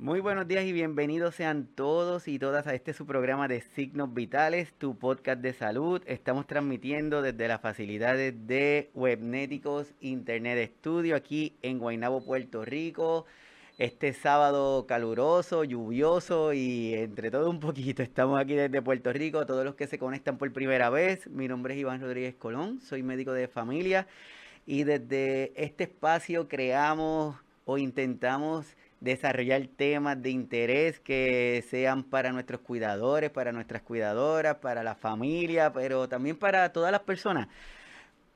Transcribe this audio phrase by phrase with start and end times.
[0.00, 4.14] Muy buenos días y bienvenidos sean todos y todas a este su programa de Signos
[4.14, 6.00] Vitales, tu podcast de salud.
[6.06, 13.26] Estamos transmitiendo desde las facilidades de Webnéticos Internet Studio aquí en Guaynabo, Puerto Rico.
[13.76, 18.02] Este sábado caluroso, lluvioso y entre todo un poquito.
[18.02, 21.28] Estamos aquí desde Puerto Rico, todos los que se conectan por primera vez.
[21.28, 24.06] Mi nombre es Iván Rodríguez Colón, soy médico de familia
[24.64, 27.36] y desde este espacio creamos
[27.66, 34.82] o intentamos desarrollar temas de interés que sean para nuestros cuidadores, para nuestras cuidadoras, para
[34.82, 37.48] la familia, pero también para todas las personas.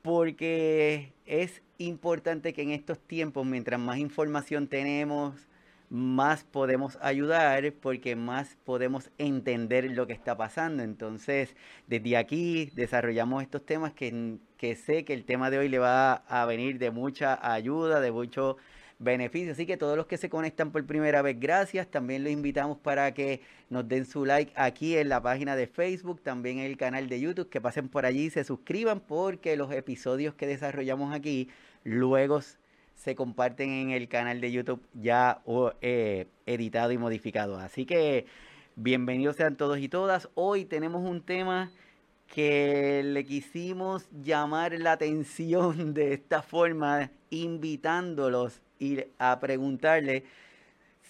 [0.01, 5.47] Porque es importante que en estos tiempos, mientras más información tenemos,
[5.89, 10.83] más podemos ayudar porque más podemos entender lo que está pasando.
[10.83, 11.55] Entonces,
[11.87, 16.13] desde aquí desarrollamos estos temas que, que sé que el tema de hoy le va
[16.13, 18.57] a venir de mucha ayuda, de mucho
[18.99, 19.53] beneficios.
[19.53, 21.87] Así que todos los que se conectan por primera vez, gracias.
[21.87, 26.21] También los invitamos para que nos den su like aquí en la página de Facebook,
[26.21, 29.71] también en el canal de YouTube, que pasen por allí y se suscriban porque los
[29.71, 31.49] episodios que desarrollamos aquí
[31.83, 32.41] luego
[32.95, 35.41] se comparten en el canal de YouTube ya
[35.81, 37.57] eh, editado y modificado.
[37.57, 38.25] Así que
[38.75, 40.29] bienvenidos sean todos y todas.
[40.35, 41.71] Hoy tenemos un tema
[42.27, 48.61] que le quisimos llamar la atención de esta forma, invitándolos
[49.19, 50.23] a preguntarle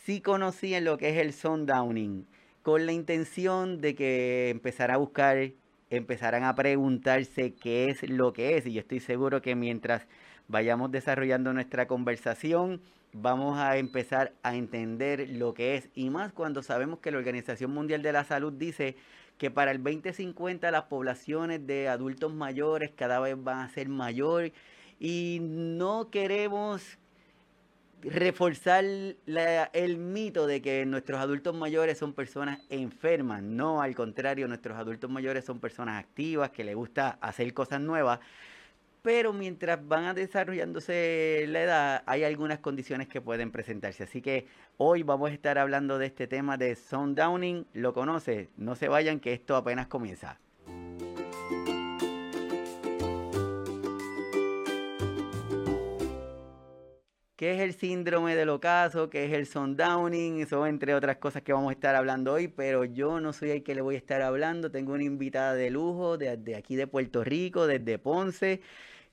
[0.06, 2.28] si conocían lo que es el sundowning,
[2.62, 5.52] con la intención de que empezara a buscar,
[5.90, 8.66] empezaran a preguntarse qué es lo que es.
[8.66, 10.08] Y yo estoy seguro que mientras
[10.48, 12.82] vayamos desarrollando nuestra conversación,
[13.14, 15.89] vamos a empezar a entender lo que es.
[15.95, 18.95] Y más cuando sabemos que la Organización Mundial de la Salud dice
[19.38, 24.52] que para el 2050 las poblaciones de adultos mayores cada vez van a ser mayor
[25.00, 26.98] y no queremos
[28.06, 33.42] reforzar el mito de que nuestros adultos mayores son personas enfermas.
[33.42, 38.20] No, al contrario, nuestros adultos mayores son personas activas, que les gusta hacer cosas nuevas.
[39.02, 44.04] Pero mientras van desarrollándose la edad, hay algunas condiciones que pueden presentarse.
[44.04, 47.67] Así que hoy vamos a estar hablando de este tema de sundowning.
[47.73, 48.49] ¿Lo conoce?
[48.58, 50.39] No se vayan, que esto apenas comienza.
[57.36, 61.54] Qué es el síndrome del ocaso, qué es el sundowning, eso entre otras cosas que
[61.54, 64.22] vamos a estar hablando hoy, pero yo no soy el que le voy a estar
[64.22, 68.62] hablando, tengo una invitada de lujo desde aquí de Puerto Rico, desde Ponce,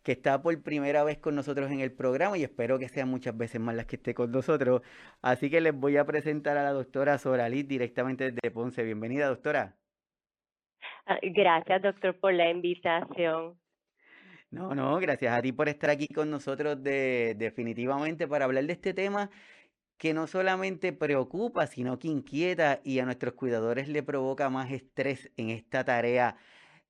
[0.02, 3.36] que está por primera vez con nosotros en el programa y espero que sean muchas
[3.36, 4.82] veces más las que esté con nosotros.
[5.22, 8.82] Así que les voy a presentar a la doctora Soralit directamente desde Ponce.
[8.84, 9.76] Bienvenida, doctora.
[11.06, 13.61] Ah, gracias, doctor, por la invitación.
[14.52, 18.74] No, no, gracias a ti por estar aquí con nosotros de, definitivamente para hablar de
[18.74, 19.30] este tema
[19.96, 25.30] que no solamente preocupa, sino que inquieta y a nuestros cuidadores le provoca más estrés
[25.38, 26.36] en esta tarea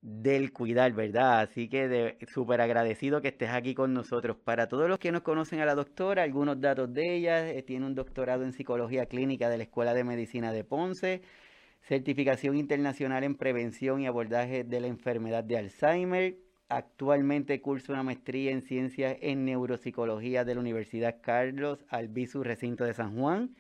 [0.01, 1.41] del cuidar, ¿verdad?
[1.43, 4.37] Así que súper agradecido que estés aquí con nosotros.
[4.39, 7.87] Para todos los que nos conocen a la doctora, algunos datos de ella, eh, tiene
[7.87, 11.23] un doctorado en psicología clínica de la Escuela de Medicina de Ponce,
[11.83, 18.51] certificación internacional en prevención y abordaje de la enfermedad de Alzheimer, Actualmente cursa una maestría
[18.51, 23.55] en ciencias en neuropsicología de la Universidad Carlos Albizu Recinto de San Juan.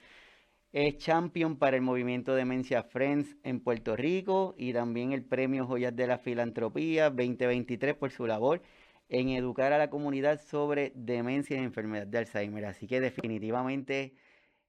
[0.72, 5.94] Es champion para el movimiento Demencia Friends en Puerto Rico y también el premio Joyas
[5.94, 8.62] de la Filantropía 2023 por su labor
[9.10, 12.64] en educar a la comunidad sobre demencia y enfermedad de Alzheimer.
[12.64, 14.14] Así que definitivamente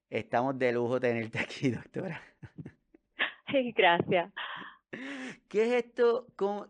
[0.09, 2.21] estamos de lujo tenerte aquí, doctora.
[3.73, 4.33] Gracias.
[5.47, 6.27] ¿Qué es esto?
[6.35, 6.67] ¿Cómo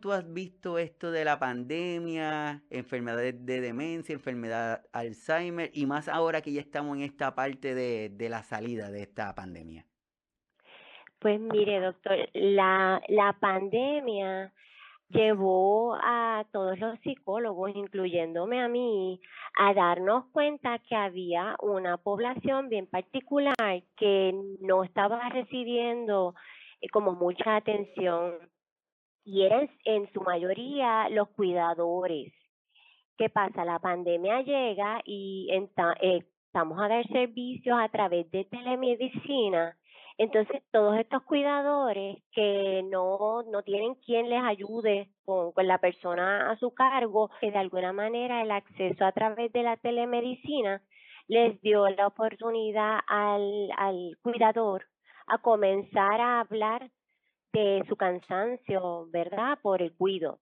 [0.00, 6.40] tú has visto esto de la pandemia, enfermedades de demencia, enfermedad Alzheimer y más ahora
[6.40, 9.86] que ya estamos en esta parte de, de la salida de esta pandemia?
[11.20, 14.52] Pues mire, doctor, la, la pandemia
[15.08, 19.20] llevó a todos los psicólogos, incluyéndome a mí,
[19.58, 23.54] a darnos cuenta que había una población bien particular
[23.96, 26.34] que no estaba recibiendo
[26.80, 28.34] eh, como mucha atención
[29.24, 32.32] y eran en su mayoría los cuidadores.
[33.16, 33.64] ¿Qué pasa?
[33.64, 39.76] La pandemia llega y eh, estamos a dar servicios a través de telemedicina.
[40.18, 46.50] Entonces, todos estos cuidadores que no, no tienen quien les ayude con, con la persona
[46.50, 50.82] a su cargo, que de alguna manera el acceso a través de la telemedicina
[51.26, 54.84] les dio la oportunidad al, al cuidador
[55.26, 56.90] a comenzar a hablar
[57.54, 59.58] de su cansancio, ¿verdad?
[59.62, 60.40] Por el cuido.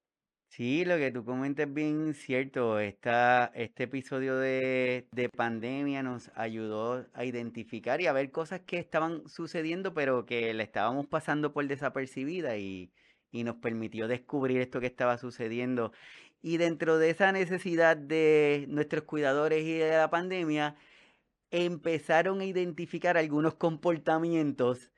[0.48, 2.78] Sí, lo que tú comentas es bien cierto.
[2.78, 8.78] Esta, este episodio de, de pandemia nos ayudó a identificar y a ver cosas que
[8.78, 12.92] estaban sucediendo, pero que le estábamos pasando por desapercibida y,
[13.30, 15.92] y nos permitió descubrir esto que estaba sucediendo.
[16.42, 20.76] Y dentro de esa necesidad de nuestros cuidadores y de la pandemia,
[21.50, 24.90] empezaron a identificar algunos comportamientos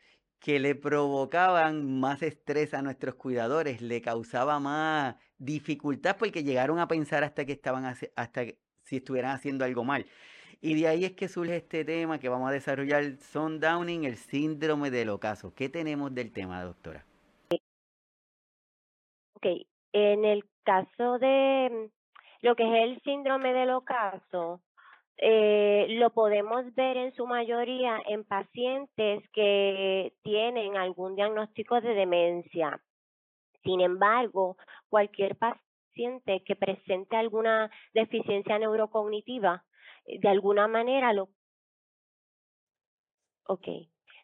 [0.45, 6.87] que le provocaban más estrés a nuestros cuidadores, le causaba más dificultad porque llegaron a
[6.87, 8.43] pensar hasta que estaban hasta
[8.83, 10.05] si estuvieran haciendo algo mal.
[10.61, 14.91] Y de ahí es que surge este tema que vamos a desarrollar, Sundowning, el síndrome
[14.91, 15.55] del ocaso.
[15.55, 17.07] ¿Qué tenemos del tema, doctora?
[19.37, 19.47] Ok,
[19.95, 24.61] en el caso de mm, lo que es el síndrome del ocaso,
[25.19, 32.81] eh, lo podemos ver en su mayoría en pacientes que tienen algún diagnóstico de demencia.
[33.63, 34.57] Sin embargo,
[34.89, 39.65] cualquier paciente que presente alguna deficiencia neurocognitiva,
[40.07, 41.29] eh, de alguna manera lo...
[43.47, 43.67] Ok,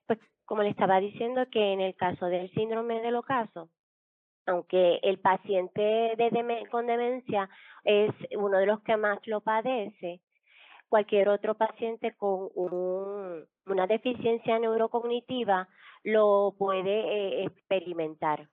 [0.07, 3.71] pues como le estaba diciendo que en el caso del síndrome del ocaso,
[4.47, 7.49] aunque el paciente de con demencia
[7.85, 10.21] es uno de los que más lo padece,
[10.91, 15.69] cualquier otro paciente con un, una deficiencia neurocognitiva
[16.03, 18.49] lo puede eh, experimentar.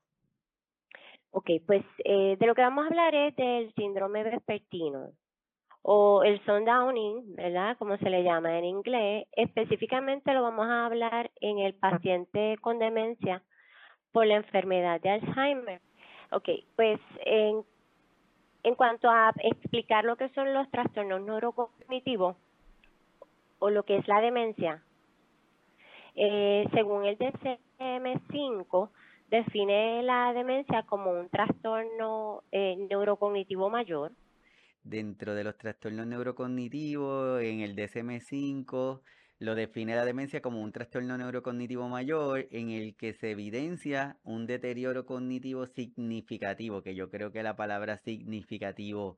[1.31, 5.11] Ok, pues eh, de lo que vamos a hablar es del síndrome vespertino
[5.81, 7.77] o el sundowning, ¿verdad?
[7.77, 9.27] Como se le llama en inglés.
[9.31, 13.43] Específicamente lo vamos a hablar en el paciente con demencia
[14.11, 15.81] por la enfermedad de Alzheimer.
[16.31, 17.63] Ok, pues en
[18.67, 22.35] en cuanto a explicar lo que son los trastornos neurocognitivos
[23.59, 24.83] o lo que es la demencia,
[26.15, 28.89] eh, según el DCM5,
[29.29, 34.11] define la demencia como un trastorno eh, neurocognitivo mayor.
[34.83, 38.99] Dentro de los trastornos neurocognitivos, en el DCM5
[39.39, 44.47] lo define la demencia como un trastorno neurocognitivo mayor en el que se evidencia un
[44.47, 49.17] deterioro cognitivo significativo, que yo creo que la palabra significativo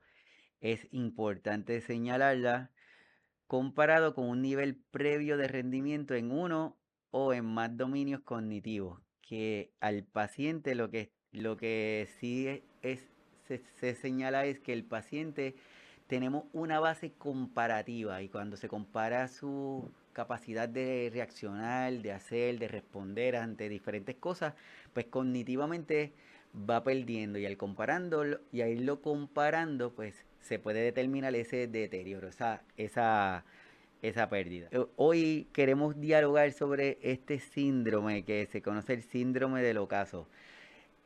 [0.60, 2.72] es importante señalarla,
[3.48, 6.78] comparado con un nivel previo de rendimiento en uno
[7.12, 13.08] o en más dominios cognitivos, que al paciente lo que, lo que sí es,
[13.48, 15.56] se, se señala es que el paciente
[16.08, 22.68] tenemos una base comparativa y cuando se compara su capacidad de reaccionar, de hacer, de
[22.68, 24.54] responder ante diferentes cosas,
[24.92, 26.12] pues cognitivamente
[26.54, 32.28] va perdiendo y al comparándolo y al irlo comparando, pues se puede determinar ese deterioro,
[32.28, 33.46] esa, esa,
[34.02, 34.68] esa pérdida.
[34.72, 40.28] Eh, hoy queremos dialogar sobre este síndrome que se conoce el síndrome del ocaso.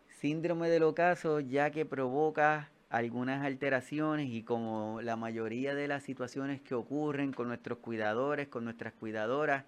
[0.07, 6.61] Síndrome del ocaso ya que provoca algunas alteraciones y como la mayoría de las situaciones
[6.61, 9.65] que ocurren con nuestros cuidadores, con nuestras cuidadoras,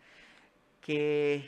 [0.80, 1.44] que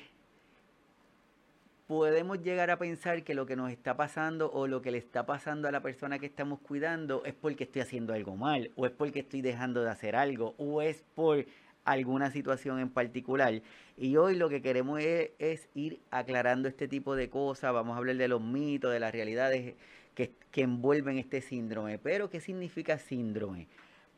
[1.85, 5.27] podemos llegar a pensar que lo que nos está pasando o lo que le está
[5.27, 8.91] pasando a la persona que estamos cuidando es porque estoy haciendo algo mal o es
[8.91, 11.45] porque estoy dejando de hacer algo o es por
[11.85, 13.62] alguna situación en particular.
[13.95, 18.00] Y hoy lo que queremos es, es ir aclarando este tipo de cosas, vamos a
[18.00, 19.75] hablar de los mitos, de las realidades
[20.17, 21.99] que, envuelven este síndrome.
[21.99, 23.67] Pero, ¿qué significa síndrome?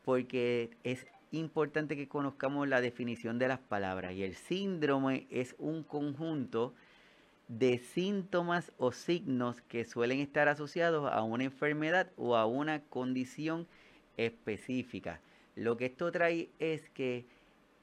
[0.06, 4.14] Porque es importante que conozcamos la definición de las palabras.
[4.14, 6.74] Y el síndrome es un conjunto
[7.50, 13.68] de síntomas o signos que suelen estar asociados a una enfermedad o a una condición
[14.16, 15.20] específica.
[15.56, 17.26] Lo que esto trae es que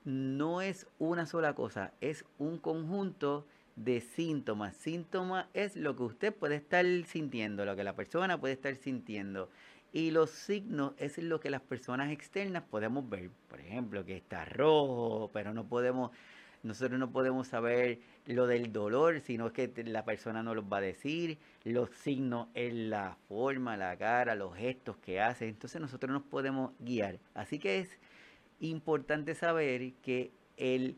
[0.04, 3.44] no es una sola cosa, es un conjunto
[3.76, 4.74] de síntomas.
[4.76, 9.50] Síntomas es lo que usted puede estar sintiendo, lo que la persona puede estar sintiendo.
[9.92, 13.30] Y los signos es lo que las personas externas podemos ver.
[13.48, 16.10] Por ejemplo, que está rojo, pero no podemos,
[16.62, 20.82] nosotros no podemos saber lo del dolor, sino que la persona no los va a
[20.82, 21.38] decir.
[21.64, 25.48] Los signos es la forma, la cara, los gestos que hace.
[25.48, 27.18] Entonces nosotros nos podemos guiar.
[27.34, 27.98] Así que es
[28.60, 30.96] importante saber que el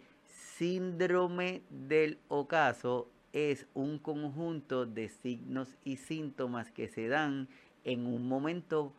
[0.59, 7.49] síndrome del ocaso es un conjunto de signos y síntomas que se dan
[7.85, 8.93] en un momento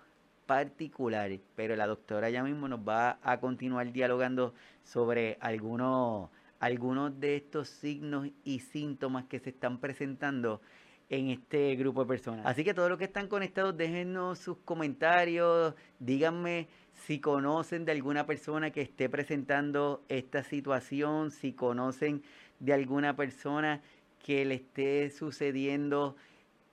[0.45, 6.29] particular, pero la doctora ya mismo nos va a continuar dialogando sobre algunos,
[6.61, 10.61] algunos de estos signos y síntomas que se están presentando
[11.09, 12.45] en este grupo de personas.
[12.45, 16.69] Así que todos los que están conectados, déjenos sus comentarios, díganme
[17.05, 22.23] si conocen de alguna persona que esté presentando esta situación, si conocen
[22.59, 23.81] de alguna persona
[24.23, 26.15] que le esté sucediendo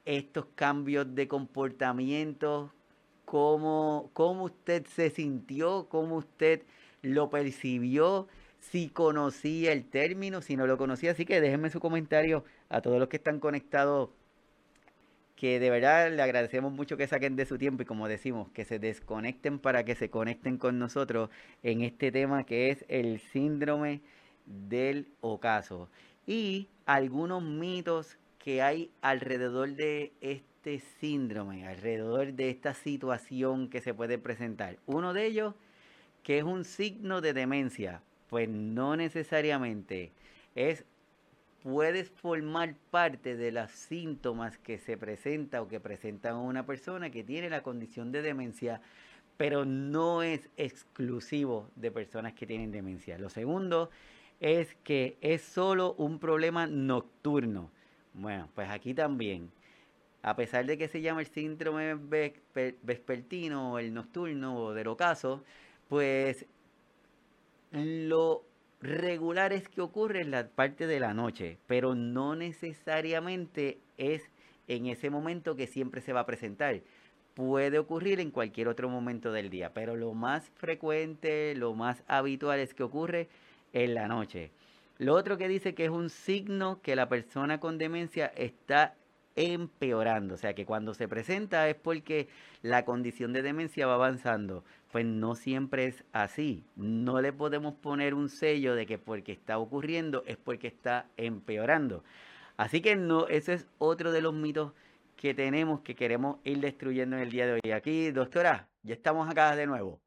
[0.05, 2.73] estos cambios de comportamiento,
[3.25, 6.63] cómo, cómo usted se sintió, cómo usted
[7.03, 8.29] lo percibió,
[8.59, 11.13] si conocía el término, si no lo conocía.
[11.13, 14.11] Así que déjenme su comentario a todos los que están conectados,
[15.37, 18.65] que de verdad le agradecemos mucho que saquen de su tiempo y como decimos, que
[18.65, 21.31] se desconecten para que se conecten con nosotros
[21.63, 24.01] en este tema que es el síndrome
[24.47, 25.89] del ocaso
[26.27, 33.93] y algunos mitos que hay alrededor de este síndrome, alrededor de esta situación que se
[33.93, 34.79] puede presentar.
[34.87, 35.55] Uno de ellos,
[36.23, 40.13] que es un signo de demencia, pues no necesariamente
[40.55, 40.85] es
[41.67, 47.25] puedes formar parte de los síntomas que se presenta o que presenta una persona que
[47.25, 48.81] tiene la condición de demencia,
[49.37, 53.19] pero no es exclusivo de personas que tienen demencia.
[53.19, 53.91] Lo segundo
[54.39, 57.73] es que es solo un problema nocturno.
[58.15, 59.51] Bueno, pues aquí también,
[60.23, 61.97] a pesar de que se llama el síndrome
[62.85, 65.43] vespertino o el nocturno o del ocaso,
[65.89, 66.47] pues
[67.73, 68.45] lo
[68.87, 74.31] regular es que ocurre en la parte de la noche, pero no necesariamente es
[74.69, 76.81] en ese momento que siempre se va a presentar.
[77.35, 82.61] Puede ocurrir en cualquier otro momento del día, pero lo más frecuente, lo más habitual
[82.61, 83.29] es que ocurre
[83.73, 84.51] en la noche.
[84.99, 88.95] Lo otro que dice que es un signo que la persona con demencia está
[89.37, 92.29] empeorando, o sea que cuando se presenta es porque
[92.63, 94.65] la condición de demencia va avanzando.
[94.91, 96.65] Pues no siempre es así.
[96.75, 102.03] No le podemos poner un sello de que porque está ocurriendo es porque está empeorando.
[102.57, 104.73] Así que no, ese es otro de los mitos
[105.17, 107.73] que tenemos que queremos ir destruyendo en el día de hoy.
[107.73, 110.01] Aquí, doctora, ya estamos acá de nuevo.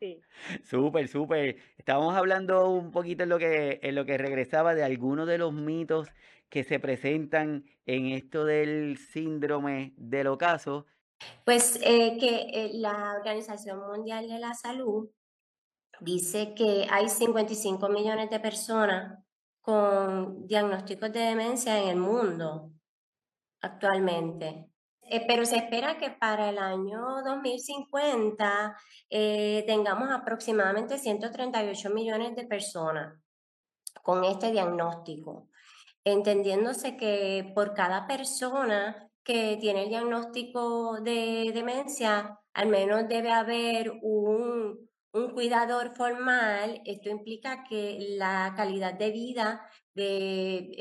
[0.00, 0.20] Sí.
[0.64, 1.56] Súper, súper.
[1.76, 5.52] Estábamos hablando un poquito en lo que, en lo que regresaba de algunos de los
[5.52, 6.08] mitos
[6.50, 10.86] que se presentan en esto del síndrome del ocaso.
[11.44, 15.08] Pues eh, que eh, la Organización Mundial de la Salud
[16.00, 19.22] dice que hay 55 millones de personas
[19.60, 22.72] con diagnósticos de demencia en el mundo
[23.60, 24.70] actualmente.
[25.02, 28.76] Eh, pero se espera que para el año 2050
[29.10, 33.18] eh, tengamos aproximadamente 138 millones de personas
[34.02, 35.48] con este diagnóstico,
[36.04, 43.92] entendiéndose que por cada persona que tiene el diagnóstico de demencia, al menos debe haber
[44.02, 44.88] un,
[45.34, 46.80] cuidador formal.
[46.84, 50.72] Esto implica que la calidad de vida de,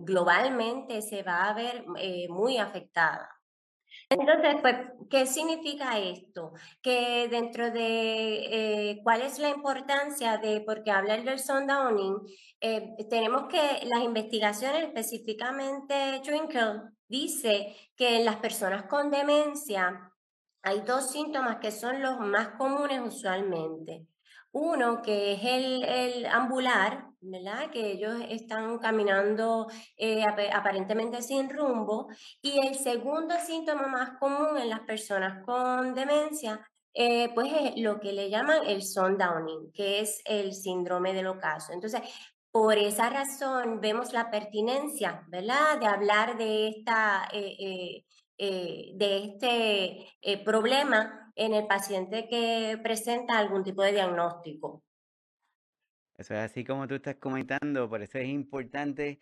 [0.00, 3.28] globalmente se va a ver eh, muy afectada.
[4.18, 4.76] Entonces, pues,
[5.10, 6.52] ¿qué significa esto?
[6.80, 12.18] Que dentro de eh, cuál es la importancia de, porque hablar del sundowning,
[12.60, 20.12] eh, tenemos que las investigaciones, específicamente Twinkle, dice que en las personas con demencia
[20.62, 24.06] hay dos síntomas que son los más comunes usualmente.
[24.52, 27.08] Uno que es el, el ambular,
[27.72, 29.66] Que ellos están caminando
[29.96, 32.08] eh, aparentemente sin rumbo.
[32.42, 36.60] Y el segundo síntoma más común en las personas con demencia,
[36.92, 41.72] eh, pues es lo que le llaman el sundowning, que es el síndrome del ocaso.
[41.72, 42.02] Entonces,
[42.50, 45.80] por esa razón vemos la pertinencia, ¿verdad?
[45.80, 48.04] De hablar de, esta, eh,
[48.36, 54.83] de este problema en el paciente que presenta algún tipo de diagnóstico.
[56.16, 59.18] Eso es así como tú estás comentando, por eso es importante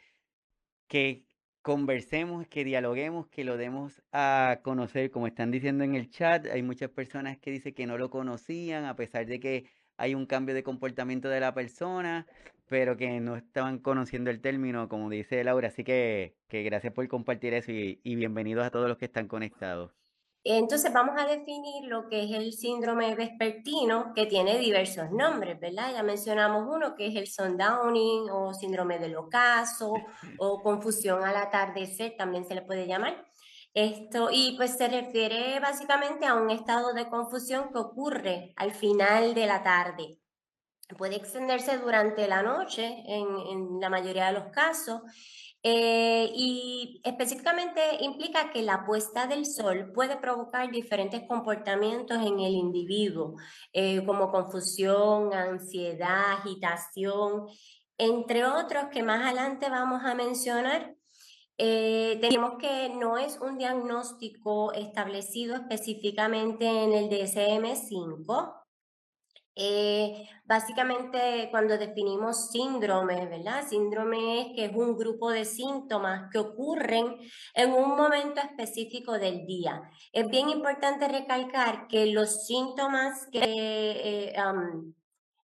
[0.88, 1.24] que
[1.62, 6.62] conversemos, que dialoguemos, que lo demos a conocer, como están diciendo en el chat, hay
[6.62, 10.54] muchas personas que dicen que no lo conocían, a pesar de que hay un cambio
[10.54, 12.26] de comportamiento de la persona,
[12.68, 15.68] pero que no estaban conociendo el término, como dice Laura.
[15.68, 20.01] Así que, que gracias por compartir eso y bienvenidos a todos los que están conectados.
[20.44, 25.92] Entonces vamos a definir lo que es el síndrome vespertino, que tiene diversos nombres, ¿verdad?
[25.92, 29.94] Ya mencionamos uno que es el sundowning o síndrome del ocaso
[30.38, 33.24] o confusión al atardecer, también se le puede llamar.
[33.72, 39.34] Esto, y pues se refiere básicamente a un estado de confusión que ocurre al final
[39.34, 40.18] de la tarde.
[40.98, 45.02] Puede extenderse durante la noche en, en la mayoría de los casos
[45.64, 52.52] eh, y específicamente implica que la puesta del sol puede provocar diferentes comportamientos en el
[52.54, 53.36] individuo,
[53.72, 57.46] eh, como confusión, ansiedad, agitación,
[57.96, 60.96] entre otros que más adelante vamos a mencionar.
[61.58, 68.61] Eh, tenemos que no es un diagnóstico establecido específicamente en el DSM-5,
[69.54, 73.66] Eh, básicamente, cuando definimos síndrome, ¿verdad?
[73.68, 77.18] Síndrome es que es un grupo de síntomas que ocurren
[77.54, 79.82] en un momento específico del día.
[80.12, 84.34] Es bien importante recalcar que los síntomas que, eh,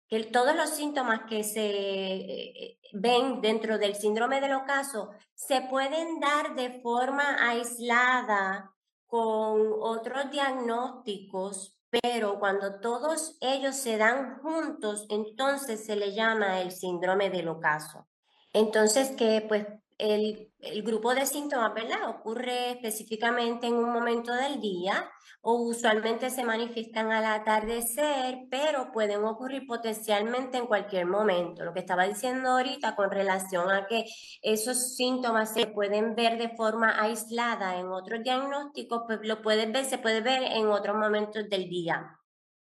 [0.08, 6.20] que todos los síntomas que se eh, ven dentro del síndrome del ocaso se pueden
[6.20, 8.74] dar de forma aislada
[9.06, 16.72] con otros diagnósticos pero cuando todos ellos se dan juntos, entonces se le llama el
[16.72, 18.08] síndrome del ocaso.
[18.54, 19.68] Entonces, que pues
[19.98, 22.10] el, el, grupo de síntomas, ¿verdad?
[22.10, 29.24] Ocurre específicamente en un momento del día o usualmente se manifiestan al atardecer, pero pueden
[29.26, 31.66] ocurrir potencialmente en cualquier momento.
[31.66, 34.06] Lo que estaba diciendo ahorita con relación a que
[34.44, 39.86] esos síntomas se pueden ver de forma aislada en otros diagnósticos, pues lo puedes ver,
[39.86, 42.18] se puede ver en otros momentos del día.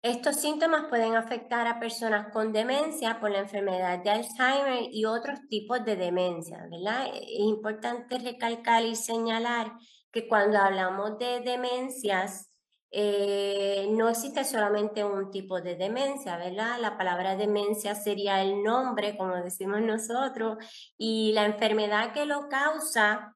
[0.01, 5.39] Estos síntomas pueden afectar a personas con demencia por la enfermedad de Alzheimer y otros
[5.50, 7.08] tipos de demencia, ¿verdad?
[7.12, 9.72] Es importante recalcar y señalar
[10.12, 12.55] que cuando hablamos de demencias,
[12.98, 16.80] eh, no existe solamente un tipo de demencia, ¿verdad?
[16.80, 20.58] La palabra demencia sería el nombre, como decimos nosotros,
[20.98, 23.35] y la enfermedad que lo causa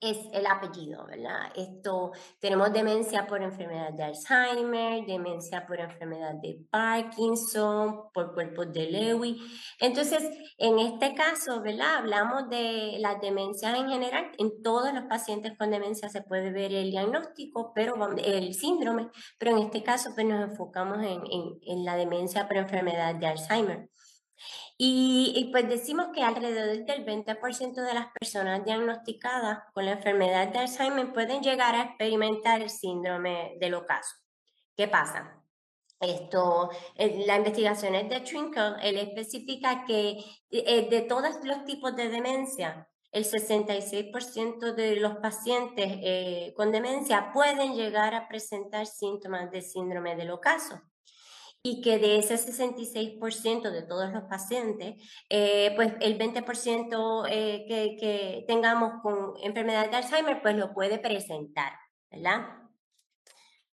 [0.00, 1.52] es el apellido, ¿verdad?
[1.54, 8.90] Esto, tenemos demencia por enfermedad de Alzheimer, demencia por enfermedad de Parkinson, por cuerpos de
[8.90, 9.36] Lewy.
[9.78, 10.22] Entonces,
[10.56, 11.98] en este caso, ¿verdad?
[11.98, 14.30] Hablamos de las demencias en general.
[14.38, 19.52] En todos los pacientes con demencia se puede ver el diagnóstico, pero el síndrome, pero
[19.52, 23.90] en este caso pues nos enfocamos en, en, en la demencia por enfermedad de Alzheimer.
[24.78, 30.58] Y, pues decimos que alrededor del 20% de las personas diagnosticadas con la enfermedad de
[30.58, 34.16] Alzheimer pueden llegar a experimentar el síndrome del ocaso.
[34.76, 35.36] ¿Qué pasa?
[36.00, 40.16] Esto, la investigación es de Twinkle, él especifica que
[40.50, 47.32] eh, de todos los tipos de demencia, el 66% de los pacientes eh, con demencia
[47.32, 50.80] pueden llegar a presentar síntomas de síndrome del ocaso
[51.62, 54.94] y que de ese 66% de todos los pacientes,
[55.28, 60.98] eh, pues el 20% eh, que, que, tengamos con enfermedad de Alzheimer, pues lo puede
[60.98, 61.72] presentar,
[62.10, 62.60] ¿verdad?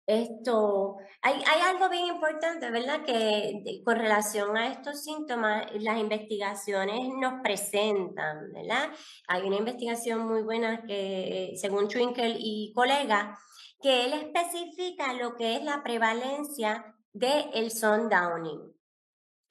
[0.05, 3.03] Esto, hay, hay algo bien importante, ¿verdad?
[3.05, 8.91] Que con relación a estos síntomas, las investigaciones nos presentan, ¿verdad?
[9.27, 13.37] Hay una investigación muy buena que, según Twinkle y colega,
[13.81, 18.73] que él especifica lo que es la prevalencia de el sundowning.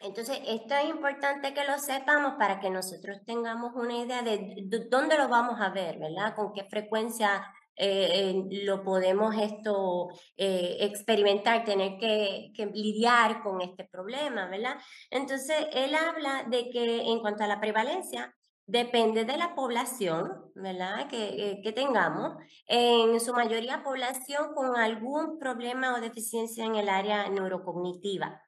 [0.01, 5.17] Entonces, esto es importante que lo sepamos para que nosotros tengamos una idea de dónde
[5.17, 6.35] lo vamos a ver, ¿verdad?
[6.35, 7.47] Con qué frecuencia
[7.77, 14.77] eh, lo podemos esto eh, experimentar, tener que, que, lidiar con este problema, ¿verdad?
[15.11, 18.35] Entonces, él habla de que en cuanto a la prevalencia,
[18.67, 21.09] Depende de la población, ¿verdad?
[21.09, 22.37] Que, eh, que, tengamos.
[22.67, 28.41] En su mayoría población con algún problema o deficiencia en el área neurocognitiva.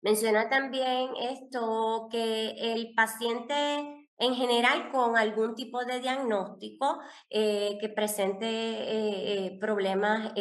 [0.00, 7.90] Menciona también esto que el paciente en general con algún tipo de diagnóstico eh, que
[7.90, 10.32] presente eh, problemas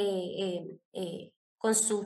[1.58, 2.06] con sus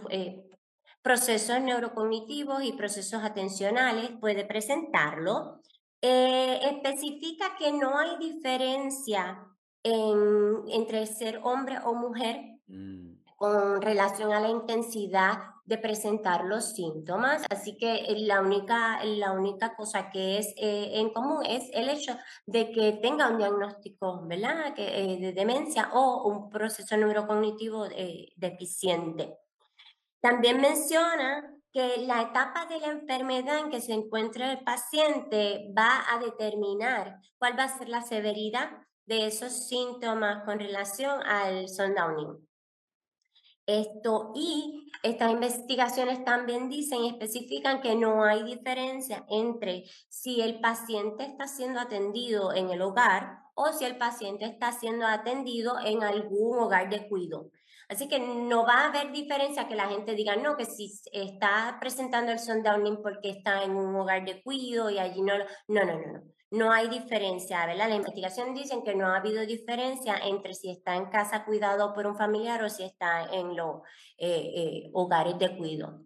[1.02, 5.59] procesos neurocognitivos y procesos atencionales puede presentarlo.
[6.02, 9.46] Eh, especifica que no hay diferencia
[9.84, 13.36] en, entre ser hombre o mujer mm.
[13.36, 17.44] con relación a la intensidad de presentar los síntomas.
[17.50, 22.18] Así que la única, la única cosa que es eh, en común es el hecho
[22.46, 24.74] de que tenga un diagnóstico ¿verdad?
[24.74, 27.88] Que, eh, de demencia o un proceso neurocognitivo
[28.38, 29.38] deficiente.
[30.22, 36.04] También menciona que la etapa de la enfermedad en que se encuentra el paciente va
[36.10, 38.72] a determinar cuál va a ser la severidad
[39.06, 42.48] de esos síntomas con relación al sundowning.
[43.66, 50.60] Esto y estas investigaciones también dicen y especifican que no hay diferencia entre si el
[50.60, 56.04] paciente está siendo atendido en el hogar o si el paciente está siendo atendido en
[56.04, 57.52] algún hogar de cuidado.
[57.90, 61.78] Así que no va a haber diferencia que la gente diga, no, que si está
[61.80, 65.86] presentando el sundowning porque está en un hogar de cuido y allí no, no, no,
[65.86, 66.24] no, no.
[66.52, 67.90] No hay diferencia, ¿verdad?
[67.90, 72.08] La investigación dicen que no ha habido diferencia entre si está en casa cuidado por
[72.08, 73.82] un familiar o si está en los
[74.18, 76.02] eh, eh, hogares de cuido.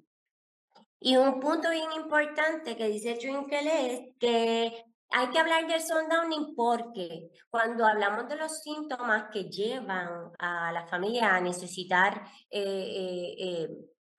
[0.99, 6.55] Y un punto bien importante que dice Twinkle es que hay que hablar del sundowning
[6.55, 13.35] porque cuando hablamos de los síntomas que llevan a la familia a necesitar eh, eh,
[13.37, 13.67] eh,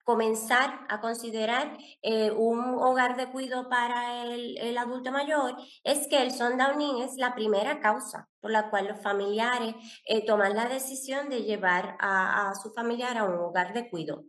[0.05, 6.31] comenzar a considerar eh, un hogar de cuidado para el, adulto mayor es que el
[6.31, 9.73] sundowning es la primera causa por la cual los familiares
[10.07, 14.23] eh, toman la decisión de llevar a, a, su familiar a un hogar de cuidado.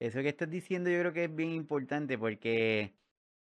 [0.00, 2.96] Eso que estás diciendo yo creo que es bien importante porque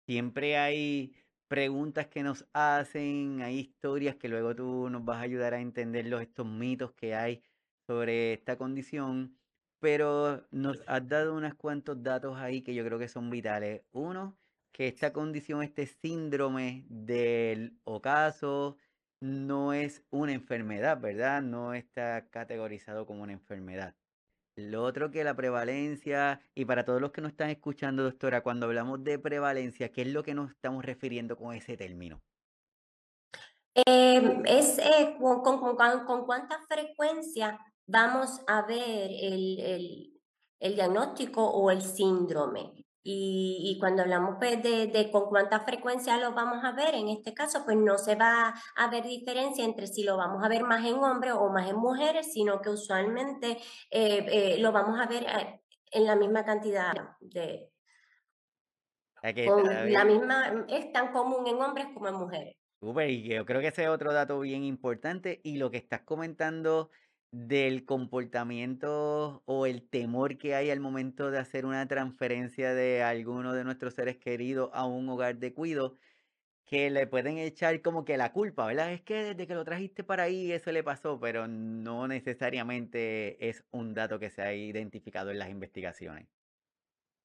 [0.06, 1.14] siempre hay
[1.48, 6.06] preguntas que nos hacen, hay historias que luego tú nos vas a ayudar a entender
[6.08, 7.42] los, estos mitos que hay
[7.88, 9.38] sobre esta condición
[9.80, 13.84] pero nos has dado unos cuantos datos ahí que yo creo que son vitales.
[13.92, 14.38] Uno,
[14.72, 18.78] que esta condición, este síndrome del ocaso,
[19.22, 21.42] no es una enfermedad, ¿verdad?
[21.42, 23.96] No está categorizado como una enfermedad.
[24.58, 28.66] Lo otro que la prevalencia, y para todos los que nos están escuchando, doctora, cuando
[28.66, 32.20] hablamos de prevalencia, ¿qué es lo que nos estamos refiriendo con ese término?
[33.76, 40.20] Eh, es eh, con, con cuánta frecuencia vamos a ver el,
[40.60, 42.87] diagnóstico o el síndrome.
[43.10, 47.64] Y, cuando hablamos pues, de, con cuánta frecuencia lo vamos a ver, en este caso,
[47.64, 50.96] pues no se va a ver diferencia entre si lo vamos a ver más en
[50.96, 53.60] hombres o más en mujeres, sino que usualmente
[53.92, 56.92] eh, eh, lo vamos a ver eh, en la misma cantidad
[57.22, 57.72] de...
[59.24, 62.58] la misma, es tan común en hombres como en mujeres.
[62.82, 66.90] y yo creo que ese es otro dato bien importante y lo que estás comentando
[67.32, 73.54] del comportamiento o el temor que hay al momento de hacer una transferencia de alguno
[73.54, 75.98] de nuestros seres queridos a un hogar de cuido,
[76.66, 78.94] que le pueden echar como que la culpa, ¿verdad?
[78.94, 83.66] Es que desde que lo trajiste para ahí eso le pasó, pero no necesariamente es
[83.72, 86.28] un dato que se ha identificado en las investigaciones.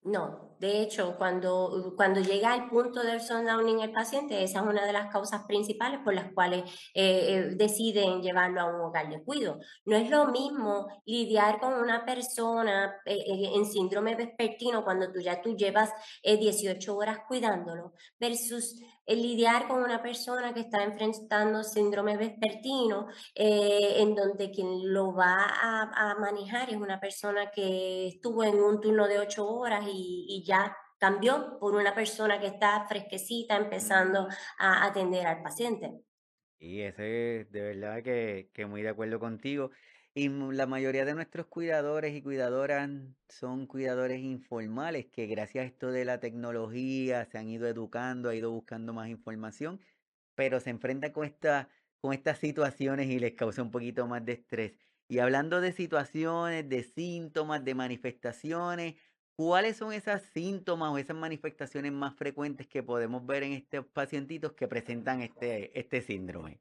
[0.04, 4.84] No, de hecho, cuando, cuando llega al punto del sundowning el paciente, esa es una
[4.84, 6.62] de las causas principales por las cuales
[6.94, 9.60] eh, eh, deciden llevarlo a un hogar de cuido.
[9.84, 15.40] No es lo mismo lidiar con una persona eh, en síndrome vespertino cuando tú ya
[15.40, 15.90] tú llevas
[16.24, 24.14] 18 horas cuidándolo versus lidiar con una persona que está enfrentando síndrome vespertino, eh, en
[24.14, 29.18] donde quien lo va a, manejar es una persona que estuvo en un turno de
[29.18, 35.42] ocho horas y, ya cambió por una persona que está fresquecita empezando a atender al
[35.42, 35.92] paciente.
[36.58, 39.70] Y ese de verdad que, que muy de acuerdo contigo.
[40.14, 42.90] Y la mayoría de nuestros cuidadores y cuidadoras
[43.28, 48.36] son cuidadores informales que gracias a esto de la tecnología se han ido educando, han
[48.36, 49.80] ido buscando más información,
[50.34, 51.70] pero se enfrentan con, esta,
[52.00, 54.74] con estas situaciones y les causa un poquito más de estrés.
[55.08, 58.96] Y hablando de situaciones, de síntomas, de manifestaciones,
[59.34, 64.52] ¿cuáles son esas síntomas o esas manifestaciones más frecuentes que podemos ver en estos pacientitos
[64.54, 66.60] que presentan este, este síndrome?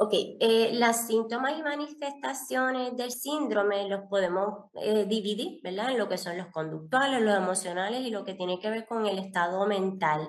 [0.00, 5.90] Ok, eh, las síntomas y manifestaciones del síndrome los podemos eh, dividir, ¿verdad?
[5.90, 9.06] En lo que son los conductuales, los emocionales y lo que tiene que ver con
[9.06, 10.28] el estado mental.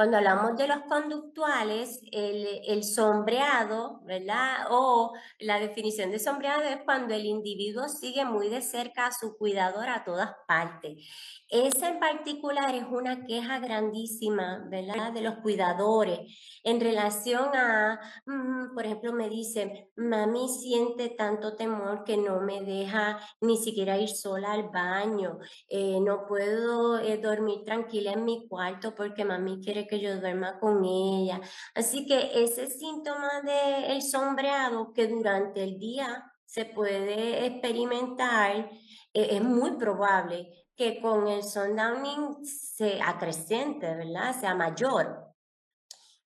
[0.00, 4.68] Cuando hablamos de los conductuales, el, sombreado, ¿verdad?
[4.70, 9.36] O la definición de sombreado es cuando el individuo sigue muy de cerca a su
[9.36, 11.06] cuidador a todas partes.
[11.50, 15.12] Esa en particular es una queja grandísima, ¿verdad?
[15.12, 16.20] De los cuidadores
[16.62, 22.62] en relación a, mm, por ejemplo, me dicen, mami siente tanto temor que no me
[22.62, 28.46] deja ni siquiera ir sola al baño, eh, no puedo eh, dormir tranquila en mi
[28.48, 31.40] cuarto porque mami quiere que yo duerma con ella.
[31.74, 38.70] Así que ese síntoma del el sombreado que durante el día se puede experimentar,
[39.12, 44.34] eh, es muy probable que con el sundowning se acrecente, ¿verdad?
[44.40, 45.26] Sea mayor.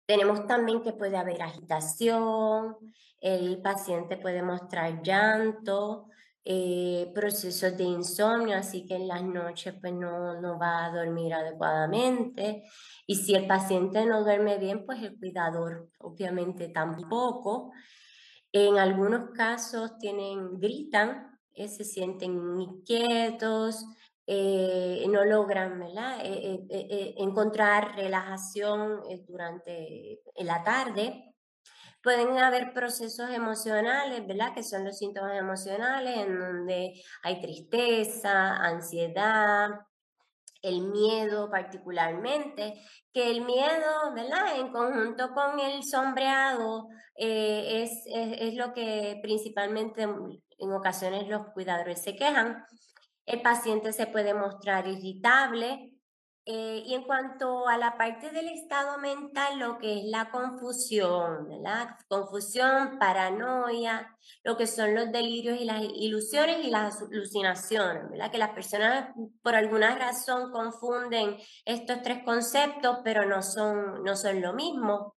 [0.05, 2.75] Tenemos también que puede haber agitación,
[3.19, 6.07] el paciente puede mostrar llanto,
[6.43, 11.33] eh, procesos de insomnio, así que en las noches pues no, no va a dormir
[11.33, 12.63] adecuadamente.
[13.05, 17.71] Y si el paciente no duerme bien, pues el cuidador obviamente tampoco.
[18.51, 23.85] En algunos casos tienen, gritan, eh, se sienten inquietos,
[24.25, 25.81] eh, no logran
[27.17, 31.30] encontrar relajación durante la tarde
[32.03, 34.53] Pueden haber procesos emocionales, ¿verdad?
[34.53, 39.69] Que son los síntomas emocionales en donde hay tristeza, ansiedad,
[40.61, 42.81] el miedo particularmente,
[43.13, 44.59] que el miedo, ¿verdad?
[44.59, 52.01] En conjunto con el sombreado eh, es, es, lo que principalmente en ocasiones los cuidadores
[52.01, 52.63] se quejan.
[53.25, 55.90] El paciente se puede mostrar irritable,
[56.45, 61.47] Eh, y en cuanto a la parte del estado mental, lo que es la confusión,
[61.47, 61.89] ¿verdad?
[62.07, 68.31] Confusión, paranoia, lo que son los delirios y las ilusiones y las alucinaciones, ¿verdad?
[68.31, 74.41] Que las personas por alguna razón confunden estos tres conceptos, pero no son, no son
[74.41, 75.15] lo mismo.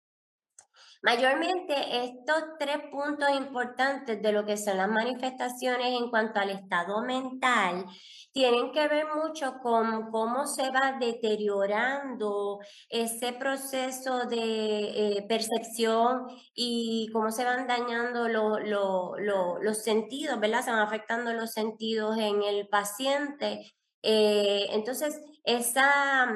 [1.02, 7.02] Mayormente estos tres puntos importantes de lo que son las manifestaciones en cuanto al estado
[7.02, 7.86] mental
[8.32, 17.10] tienen que ver mucho con cómo se va deteriorando ese proceso de eh, percepción y
[17.12, 20.64] cómo se van dañando los sentidos, ¿verdad?
[20.64, 23.74] Se van afectando los sentidos en el paciente.
[24.02, 26.28] Eh, entonces, esa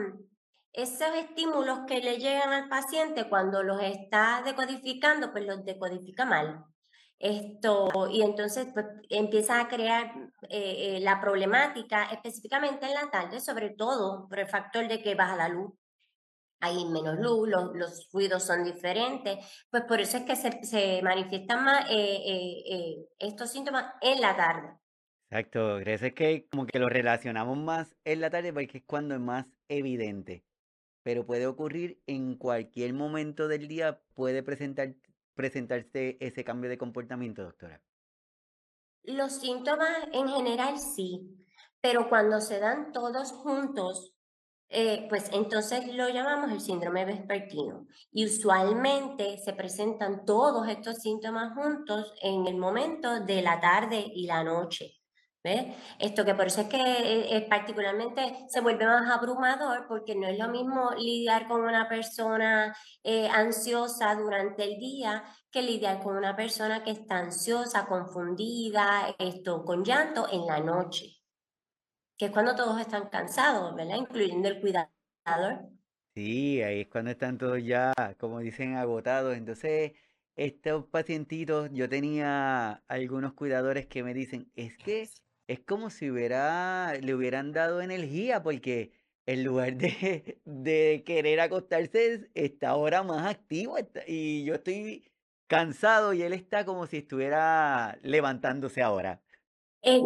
[0.77, 6.65] esos estímulos que le llegan al paciente cuando los está decodificando, pues los decodifica mal.
[7.19, 10.13] Esto, y entonces pues, empieza a crear
[10.51, 15.15] eh, eh, la problemática específicamente en la tarde, sobre todo por el factor de que
[15.15, 15.73] baja la luz.
[16.61, 19.39] Hay menos luz, los, los ruidos son diferentes,
[19.71, 24.77] pues por eso es que se, se manifiestan más eh, estos síntomas en la tarde.
[25.31, 29.21] Exacto, es que como que lo relacionamos más en la tarde porque es cuando es
[29.21, 30.45] más evidente
[31.07, 34.97] pero puede ocurrir en cualquier momento del día, puede presentar,
[35.37, 37.81] presentarse ese cambio de comportamiento, doctora.
[39.05, 41.47] Los síntomas en general sí,
[41.81, 44.17] pero cuando se dan todos juntos,
[44.69, 47.87] eh, pues entonces lo llamamos el síndrome vespertino.
[48.11, 54.27] Y usualmente se presentan todos estos síntomas juntos en el momento de la tarde y
[54.27, 54.96] la noche.
[55.99, 60.27] Esto que por eso es que eh, eh, particularmente se vuelve más abrumador porque no
[60.27, 66.17] es lo mismo lidiar con una persona eh, ansiosa durante el día que lidiar con
[66.17, 71.17] una persona que está ansiosa, confundida, esto, con llanto en la noche,
[72.19, 73.97] que es cuando todos están cansados, ¿verdad?
[73.97, 75.71] Incluyendo el cuidador.
[76.15, 79.37] Sí, ahí es cuando están todos ya, como dicen, agotados.
[79.37, 79.93] Entonces,
[80.35, 85.09] estos pacientitos, yo tenía algunos cuidadores que me dicen, es que
[85.49, 88.93] es como si hubiera, le hubieran dado energía, porque
[89.27, 95.11] en lugar de, de querer acostarse, está ahora más activo y yo estoy
[95.47, 99.23] cansado y él está como si estuviera levantándose ahora.
[99.83, 100.03] Eh,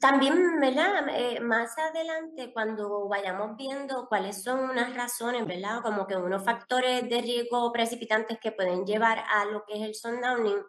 [0.00, 1.08] también, ¿verdad?
[1.08, 5.82] Eh, más adelante, cuando vayamos viendo cuáles son unas razones, ¿verdad?
[5.82, 9.94] Como que unos factores de riesgo precipitantes que pueden llevar a lo que es el
[9.96, 10.62] sundowning,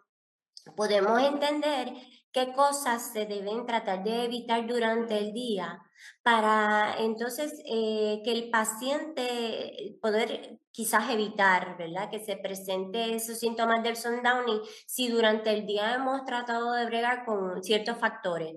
[0.74, 1.92] podemos entender
[2.36, 5.80] qué cosas se deben tratar de evitar durante el día
[6.22, 12.10] para entonces eh, que el paciente poder quizás evitar, ¿verdad?
[12.10, 17.24] Que se presente esos síntomas del sundowning si durante el día hemos tratado de bregar
[17.24, 18.54] con ciertos factores.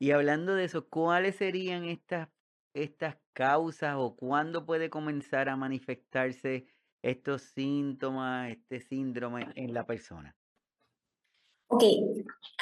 [0.00, 2.28] Y hablando de eso, ¿cuáles serían estas,
[2.74, 6.66] estas causas o cuándo puede comenzar a manifestarse
[7.00, 10.34] estos síntomas, este síndrome en la persona?
[11.74, 11.84] Ok,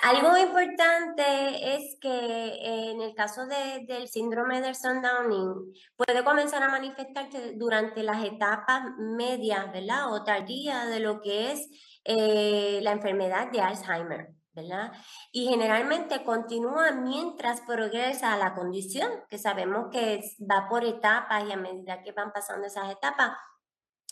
[0.02, 6.68] algo importante es que eh, en el caso del síndrome del sundowning puede comenzar a
[6.68, 10.12] manifestarse durante las etapas medias, ¿verdad?
[10.12, 11.68] O tardías de lo que es
[12.04, 14.92] eh, la enfermedad de Alzheimer, ¿verdad?
[15.32, 21.56] Y generalmente continúa mientras progresa la condición, que sabemos que va por etapas y a
[21.56, 23.32] medida que van pasando esas etapas,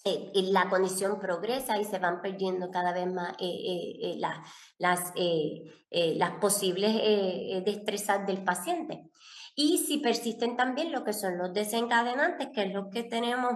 [0.08, 4.38] eh, la condición progresa y se van perdiendo cada vez más eh, eh, las,
[4.78, 9.10] las posibles destrezas del paciente.
[9.54, 13.54] Y si persisten también lo que son los desencadenantes, que es lo que tenemos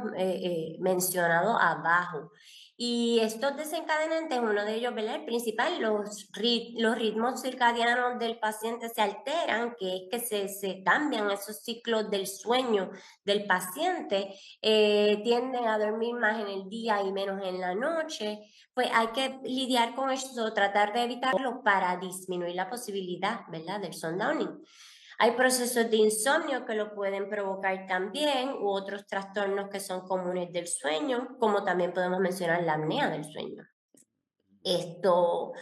[0.80, 2.32] mencionado abajo.
[2.76, 5.16] Y estos desencadenantes, uno de ellos, ¿verdad?
[5.16, 6.28] El principal, los,
[6.78, 12.10] los ritmos circadianos del paciente se alteran, que es que se, se cambian esos ciclos
[12.10, 12.90] del sueño
[13.24, 18.40] del paciente, eh, tienden a dormir más en el día y menos en la noche.
[18.74, 23.80] Pues hay que lidiar con eso, tratar de evitarlo para disminuir la posibilidad, ¿verdad?
[23.80, 24.62] Del sundowning.
[25.22, 30.52] Hay procesos de insomnio que lo pueden provocar también, u otros trastornos que son comunes
[30.52, 33.62] del sueño, como también podemos mencionar la apnea del sueño.
[34.64, 35.52] Esto,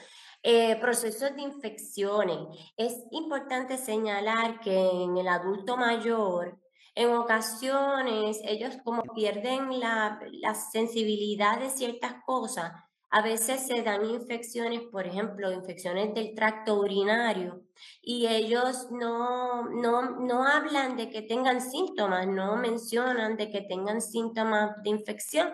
[0.43, 2.39] eh, procesos de infecciones.
[2.75, 6.59] Es importante señalar que en el adulto mayor,
[6.95, 12.73] en ocasiones, ellos como pierden la, la sensibilidad de ciertas cosas,
[13.11, 17.65] a veces se dan infecciones, por ejemplo, infecciones del tracto urinario,
[18.01, 24.01] y ellos no, no, no hablan de que tengan síntomas, no mencionan de que tengan
[24.01, 25.51] síntomas de infección.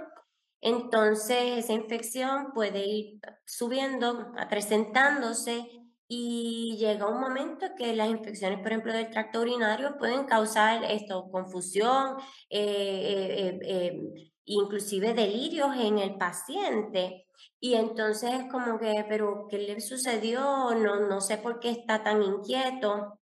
[0.61, 5.67] Entonces, esa infección puede ir subiendo, presentándose
[6.09, 11.29] y llega un momento que las infecciones, por ejemplo, del tracto urinario pueden causar esto,
[11.31, 12.17] confusión,
[12.51, 14.01] eh, eh,
[14.45, 17.26] inclusive delirios en el paciente.
[17.61, 20.75] Y entonces es como que, pero ¿qué le sucedió?
[20.75, 23.19] No, no sé por qué está tan inquieto.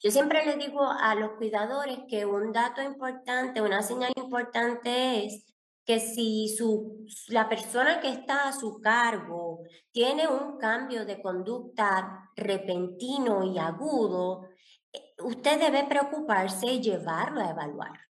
[0.00, 5.52] Yo siempre les digo a los cuidadores que un dato importante, una señal importante es
[5.84, 12.30] que si su, la persona que está a su cargo tiene un cambio de conducta
[12.36, 14.48] repentino y agudo,
[14.92, 18.11] eh, usted debe preocuparse y llevarlo a evaluar.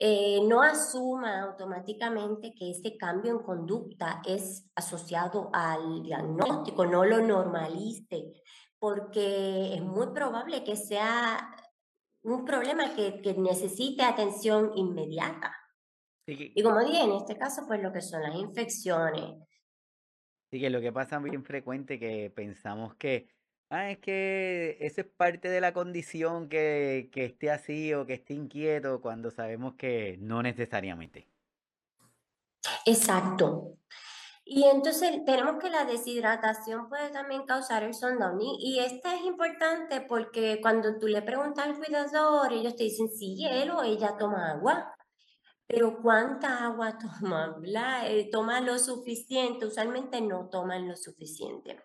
[0.00, 7.20] Eh, no asuma automáticamente que ese cambio en conducta es asociado al diagnóstico, no lo
[7.20, 8.32] normalice,
[8.78, 11.56] porque es muy probable que sea
[12.22, 15.52] un problema que, que necesite atención inmediata.
[16.26, 19.34] Y como dije, en este caso, pues lo que son las infecciones.
[20.50, 23.28] Sí, que lo que pasa bien frecuente que pensamos que,
[23.70, 28.14] ah, es que eso es parte de la condición que, que esté así o que
[28.14, 31.28] esté inquieto, cuando sabemos que no necesariamente.
[32.86, 33.78] Exacto.
[34.44, 40.00] Y entonces tenemos que la deshidratación puede también causar el sundowning y esto es importante
[40.00, 44.94] porque cuando tú le preguntas al cuidador, ellos te dicen si hielo, ella toma agua
[45.68, 47.60] pero ¿cuánta agua toma?
[48.06, 49.66] Eh, ¿Toma lo suficiente?
[49.66, 51.78] Usualmente no toman lo suficiente.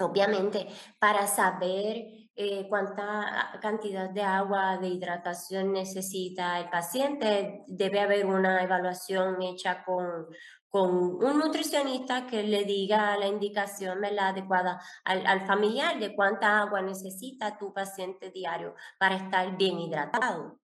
[0.00, 0.66] Obviamente,
[0.98, 8.62] para saber eh, cuánta cantidad de agua de hidratación necesita el paciente, debe haber una
[8.62, 10.26] evaluación hecha con,
[10.68, 16.60] con un nutricionista que le diga la indicación la adecuada al, al familiar de cuánta
[16.60, 20.60] agua necesita tu paciente diario para estar bien hidratado.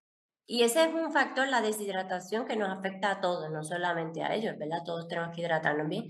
[0.49, 4.33] Y ese es un factor, la deshidratación, que nos afecta a todos, no solamente a
[4.33, 4.85] ellos, ¿verdad?
[4.85, 6.05] Todos tenemos que hidratarnos bien.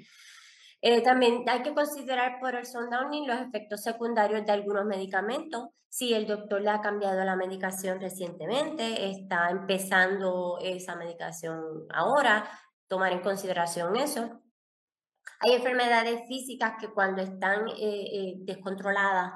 [0.88, 5.70] Eh, también hay que considerar por el sundowning los efectos secundarios de algunos medicamentos.
[5.88, 11.60] Si el doctor le ha cambiado la medicación recientemente, está empezando esa medicación
[11.92, 12.48] ahora,
[12.86, 14.40] tomar en consideración eso.
[15.40, 19.32] Hay enfermedades físicas que cuando están eh, eh, descontroladas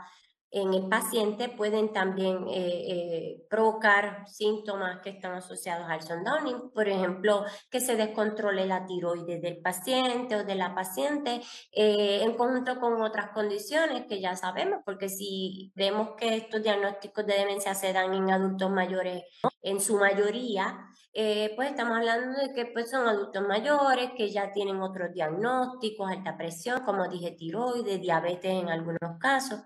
[0.53, 6.89] en el paciente pueden también eh, eh, provocar síntomas que están asociados al sundowning, por
[6.89, 11.41] ejemplo, que se descontrole la tiroides del paciente o de la paciente
[11.73, 17.25] eh, en conjunto con otras condiciones que ya sabemos, porque si vemos que estos diagnósticos
[17.27, 19.23] de demencia se dan en adultos mayores
[19.63, 24.81] en su mayoría, pues estamos hablando de que pues, son adultos mayores que ya tienen
[24.81, 29.61] otros diagnósticos, alta presión, como dije, tiroides, diabetes en algunos casos.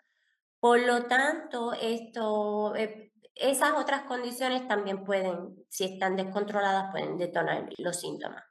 [0.65, 7.69] Por lo tanto, esto, eh, esas otras condiciones también pueden, si están descontroladas, pueden detonar
[7.77, 8.43] los síntomas.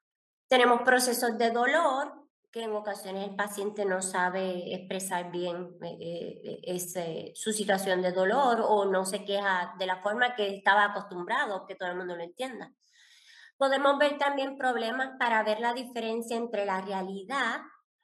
[0.47, 2.13] Tenemos procesos de dolor,
[2.51, 8.61] que en ocasiones el paciente no sabe expresar bien eh, eh, su situación de dolor
[8.63, 12.21] o no se queja de la forma que estaba acostumbrado, que todo el mundo lo
[12.21, 12.71] entienda.
[13.57, 17.61] Podemos ver también problemas para ver la diferencia entre la realidad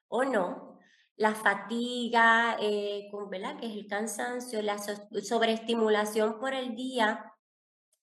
[0.07, 0.68] o no
[1.19, 3.10] la fatiga, eh,
[3.60, 7.34] que es el cansancio, la sobreestimulación por el día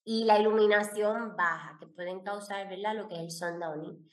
[0.05, 2.95] y la iluminación baja, que pueden causar ¿verdad?
[2.95, 4.07] lo que es el sundowning.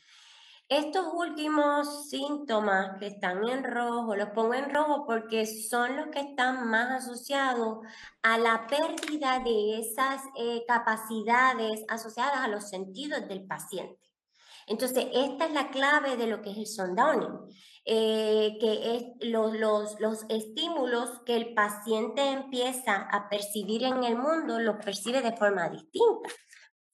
[0.71, 6.21] Estos últimos síntomas que están en rojo, los pongo en rojo porque son los que
[6.21, 7.87] están más asociados
[8.23, 14.04] a la pérdida de esas eh, capacidades asociadas a los sentidos del paciente.
[14.67, 17.39] Entonces, esta es la clave de lo que es el sundowning.
[17.87, 24.17] Eh, que es los, los, los estímulos que el paciente empieza a percibir en el
[24.17, 26.31] mundo, los percibe de forma distinta.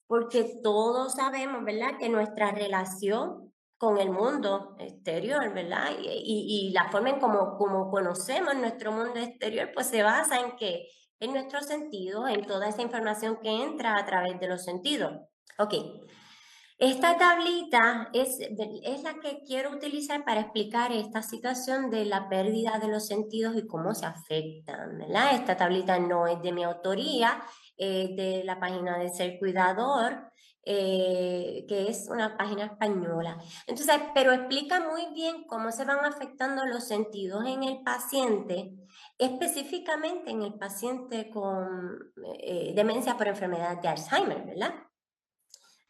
[0.09, 5.93] Porque todos sabemos, ¿verdad?, que nuestra relación con el mundo exterior, ¿verdad?
[5.99, 10.57] Y, y, la forma en como, como conocemos nuestro mundo exterior, pues se basa en
[10.57, 10.89] que
[11.21, 15.13] en nuestros sentidos, en toda esa información que entra a través de los sentidos.
[15.59, 15.75] Ok,
[16.81, 18.39] esta tablita es,
[19.03, 23.67] la que quiero utilizar para explicar esta situación de la pérdida de los sentidos y
[23.67, 24.97] cómo se afectan.
[24.97, 25.35] ¿verdad?
[25.35, 27.43] Esta tablita no es de mi autoría,
[27.77, 30.31] es de la página de Ser Cuidador,
[30.65, 33.37] eh, que es una página española.
[33.67, 38.73] Entonces, pero explica muy bien cómo se van afectando los sentidos en el paciente,
[39.19, 44.75] específicamente en el paciente con eh, demencia por enfermedad de Alzheimer, ¿verdad?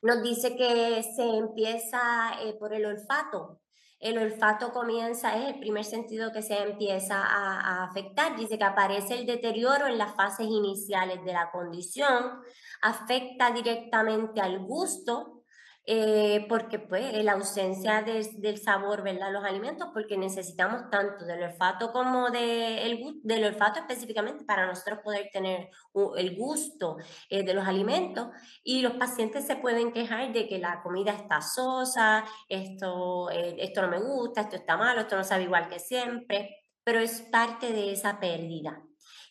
[0.02, 3.60] Nos dice que se empieza eh, por el olfato.
[3.98, 8.34] El olfato comienza, es el primer sentido que se empieza a, a, afectar.
[8.36, 12.40] Dice que aparece el deterioro en las fases iniciales de la condición,
[12.80, 15.39] afecta directamente al gusto,
[15.86, 19.32] eh, porque pues la ausencia del sabor, ¿verdad?
[19.32, 25.00] Los alimentos, porque necesitamos tanto del olfato como de el, del olfato específicamente para nosotros
[25.02, 25.70] poder tener
[26.16, 26.98] el gusto
[27.30, 28.28] eh, de los alimentos.
[28.62, 33.82] Y los pacientes se pueden quejar de que la comida está sosa, esto, eh, esto
[33.82, 37.72] no me gusta, esto está malo, esto no sabe igual que siempre, pero es parte
[37.72, 38.82] de esa pérdida.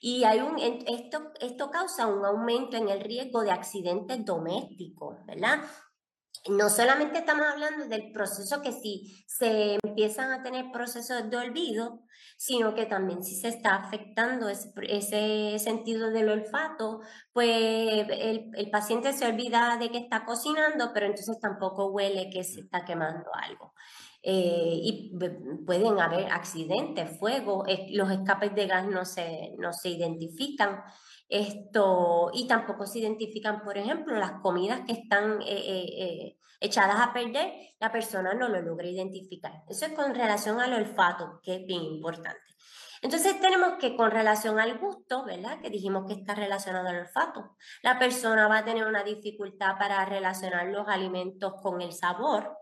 [0.02, 5.60] Y hay un, esto, esto causa un aumento en el riesgo de accidentes domésticos, ¿verdad?
[6.48, 12.04] No solamente estamos hablando del proceso que si se empiezan a tener procesos de olvido,
[12.38, 17.02] sino que también si se está afectando ese, sentido del olfato,
[17.34, 22.62] pues el, paciente se olvida de que está cocinando, pero entonces tampoco huele que se
[22.62, 23.74] está quemando algo.
[24.22, 25.14] Eh, y
[25.66, 30.82] pueden haber accidentes, fuego, los escapes de gas no se, no se identifican.
[31.30, 37.00] Esto, y tampoco se identifican, por ejemplo, las comidas que están eh, eh, eh, echadas
[37.00, 39.64] a perder, la persona no lo logra identificar.
[39.70, 42.42] Eso es con relación al olfato, que es bien importante.
[43.04, 45.62] Entonces tenemos que con relación al gusto, ¿verdad?
[45.62, 47.56] Que dijimos que está relacionado al olfato.
[47.84, 52.58] La persona va a tener una dificultad para relacionar los alimentos con el sabor.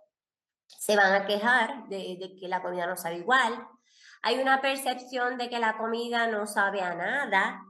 [0.68, 3.66] Se van a quejar de, de que la comida no sabe igual.
[4.24, 7.64] Hay una percepción de que la comida no sabe a nada,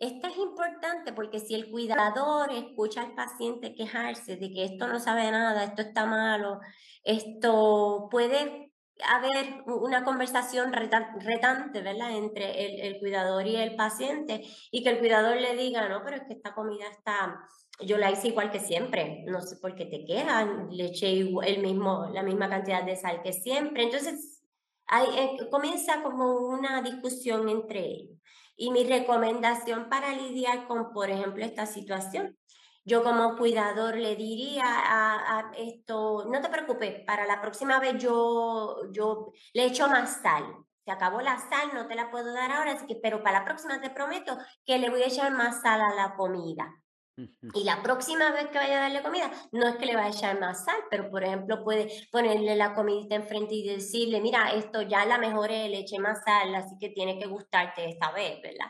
[0.00, 4.98] esto es importante porque si el cuidador escucha al paciente quejarse de que esto no
[4.98, 6.58] sabe nada, esto está malo,
[7.04, 8.72] esto puede
[9.06, 15.36] haber una conversación retante, ¿verdad?, entre el, cuidador y el paciente y que el cuidador
[15.36, 17.38] le diga, no, pero es que esta comida está,
[17.80, 21.62] yo la hice igual que siempre, no sé por qué te quejan, le eché el
[21.62, 23.84] mismo, la misma cantidad de sal que siempre.
[23.84, 24.42] Entonces,
[24.86, 28.20] hay, eh, comienza como una discusión entre ellos.
[28.60, 32.36] Y mi recomendación para lidiar con, por ejemplo, esta situación,
[32.84, 38.76] yo como cuidador le diría a, esto, no te preocupes, para la próxima vez yo,
[38.92, 40.44] yo le echo más sal.
[40.84, 43.44] Se acabó la sal, no te la puedo dar ahora, así que, pero para la
[43.46, 44.36] próxima te prometo
[44.66, 46.79] que le voy a echar más sal a la comida.
[47.54, 50.10] Y la próxima vez que vaya a darle comida, no es que le vaya a
[50.10, 54.82] echar más sal, pero por ejemplo puede ponerle la comidita enfrente y decirle, mira, esto
[54.82, 58.68] ya la mejoré, le eché más sal, así que tiene que gustarte esta vez, ¿verdad?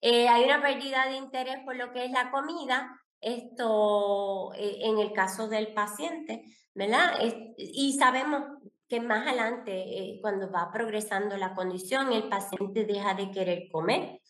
[0.00, 4.98] Eh, hay una pérdida de interés por lo que es la comida, esto eh, en
[4.98, 7.18] el caso del paciente, ¿verdad?
[7.56, 8.42] y sabemos
[8.88, 14.20] que más adelante, eh, cuando va progresando la condición, el paciente deja de querer comer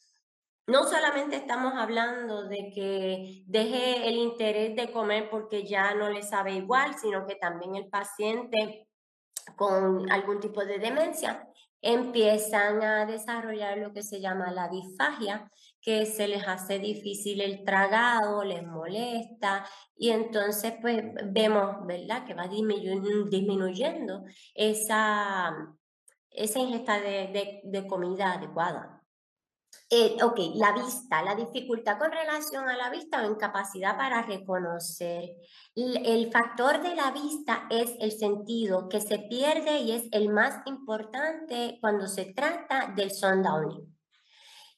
[0.66, 6.22] no solamente estamos hablando de que deje el interés de comer porque ya no le
[6.22, 8.88] sabe igual, sino que también el paciente
[9.56, 11.48] con algún tipo de demencia
[11.80, 15.50] empiezan a desarrollar lo que se llama la disfagia,
[15.80, 22.34] que se les hace difícil el tragado, les molesta y entonces pues vemos, ¿verdad?, que
[22.34, 24.22] va disminuyendo
[24.54, 25.52] esa,
[26.30, 28.91] esa ingesta de comida adecuada.
[29.94, 35.36] Eh, ok, la vista, la dificultad con relación a la vista o incapacidad para reconocer.
[35.74, 40.66] El, factor de la vista es el sentido que se pierde y es el más
[40.66, 43.94] importante cuando se trata del sundowning.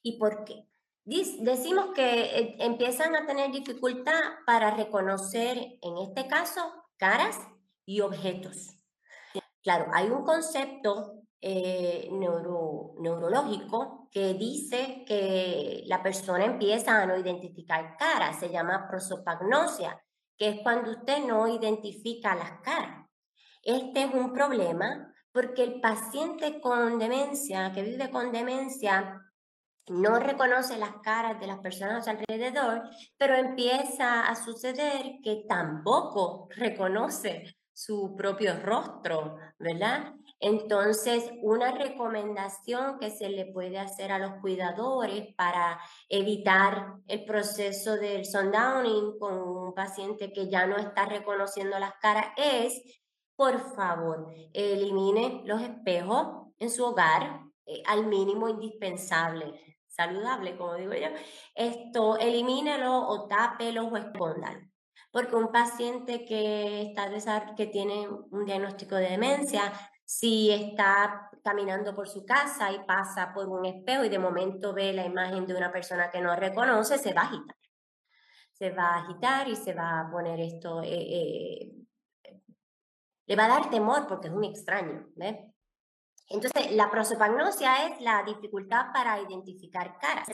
[0.03, 0.67] ¿Y por qué?
[1.05, 6.61] decimos que eh, empiezan a tener dificultad para reconocer, en este caso,
[6.97, 7.39] caras
[7.85, 8.79] y objetos.
[9.63, 17.19] Claro, hay un concepto eh, neuro, neurológico que dice que la persona empieza a no
[17.19, 20.01] identificar caras, se llama prosopagnosia,
[20.39, 23.09] que es cuando usted no identifica las caras.
[23.61, 29.21] Este es un problema porque el paciente con demencia, que vive con demencia,
[29.89, 32.85] no reconoce las caras de las personas alrededor,
[33.19, 40.15] pero empieza a suceder que tampoco reconoce su propio rostro, ¿verdad?
[40.41, 47.97] Entonces, una recomendación que se le puede hacer a los cuidadores para evitar el proceso
[47.97, 52.83] del sundowning con un paciente que ya no está reconociendo las caras es,
[53.37, 60.93] por favor, elimine los espejos en su hogar eh, al mínimo indispensable, saludable, como digo
[60.93, 61.09] yo.
[61.55, 64.61] Esto, elimínelo o tápelo o escóndalo
[65.15, 69.73] porque un paciente que, está, que tiene un diagnóstico de demencia,
[70.05, 74.93] si está caminando por su casa y pasa por un espejo y de momento ve
[74.93, 77.57] la imagen de una persona que no reconoce, se va a agitar.
[78.53, 81.73] Se va a agitar y se va a poner esto, eh, eh,
[83.27, 85.09] le va a dar temor porque es un extraño.
[86.29, 90.29] Entonces, la prosopagnosia es la dificultad para identificar caras.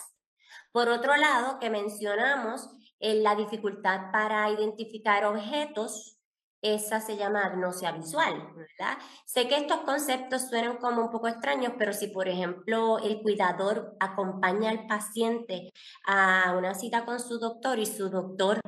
[0.72, 2.68] Por otro lado, que mencionamos
[3.00, 6.19] la dificultad para identificar objetos
[6.62, 8.98] esa se llama agnosia visual, ¿verdad?
[9.24, 13.96] Sé que estos conceptos suenan como un poco extraños, pero si por ejemplo el cuidador
[14.00, 15.70] acompaña al paciente
[16.06, 18.60] a una cita con su doctor y su doctor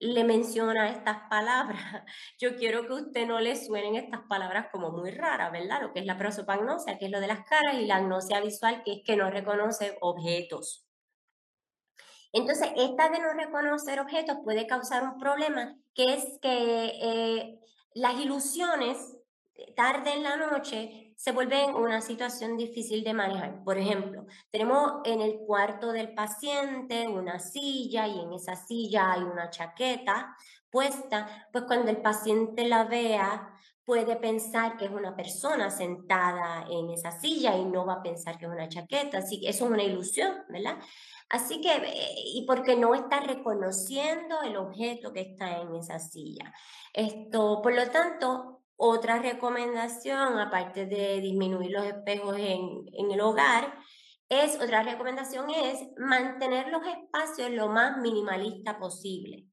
[0.00, 1.80] le menciona estas palabras,
[2.40, 5.82] yo quiero que usted no le suenen estas palabras como muy raras, ¿verdad?
[5.82, 8.82] Lo que es la prosopagnosia, que es lo de las caras, y la agnosia visual,
[8.84, 10.84] que es que no reconoce objetos.
[12.32, 17.60] Entonces, esta de no reconocer objetos puede causar un problema, que es que eh,
[17.94, 19.16] las ilusiones
[19.54, 23.62] eh, tarde en la noche se vuelven una situación difícil de manejar.
[23.62, 29.22] Por ejemplo, tenemos en el cuarto del paciente una silla y en esa silla hay
[29.22, 30.34] una chaqueta
[30.70, 33.51] puesta, pues cuando el paciente la vea
[33.84, 38.38] puede pensar que es una persona sentada en esa silla y no va a pensar
[38.38, 40.78] que es una chaqueta, así que eso es una ilusión, ¿verdad?
[41.28, 46.52] Así que, eh, y porque no está reconociendo el objeto que está en esa silla.
[46.92, 53.74] Esto, por lo tanto, otra recomendación, aparte de disminuir los espejos en, en el hogar,
[54.28, 59.46] es, otra recomendación es mantener los espacios lo más minimalista posible.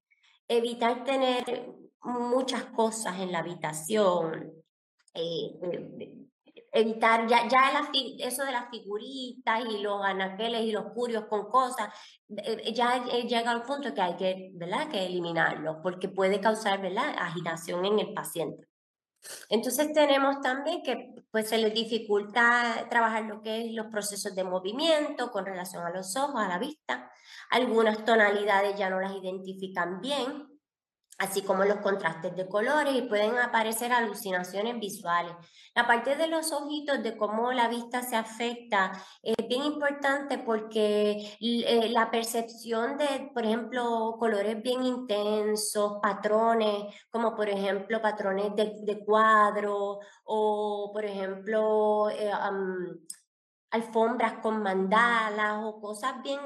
[0.48, 4.54] Evitar tener muchas cosas en la habitación,
[5.14, 6.16] eh,
[6.72, 7.90] evitar ya, ya
[8.20, 11.90] eso de las figuritas y los anaqueles y los curios con cosas,
[12.30, 14.90] eh, ya llega al punto que hay que, ¿verdad?
[14.90, 17.16] que eliminarlos porque puede causar ¿verdad?
[17.18, 18.68] agitación en el paciente.
[19.50, 24.46] Entonces tenemos también que pues se les dificulta trabajar lo que es los procesos de
[24.46, 27.12] movimiento con relación a los ojos, a la vista.
[27.50, 30.49] Algunas tonalidades ya no las identifican bien
[31.20, 35.34] así como los contrastes de colores y pueden aparecer alucinaciones visuales.
[35.76, 41.38] La parte de los ojitos, de cómo la vista se afecta, es bien importante porque
[41.40, 49.04] eh, la percepción de, por ejemplo, colores bien intensos, patrones, como por ejemplo patrones de,
[49.06, 52.32] cuadro o, por ejemplo, eh,
[53.72, 56.40] alfombras con mandalas o cosas bien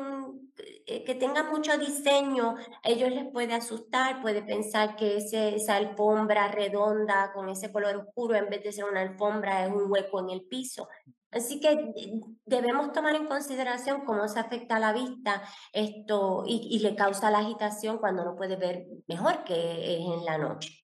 [0.86, 7.32] eh, que tengan mucho diseño, ellos les puede asustar, puede pensar que esa alfombra redonda
[7.34, 10.43] con ese color oscuro en vez de ser una alfombra es un hueco en el
[10.43, 10.89] piso.
[11.32, 16.80] Así que eh, debemos tomar en consideración cómo se afecta a la vista esto y,
[16.80, 20.82] le causa la agitación cuando no puede ver mejor que en la noche.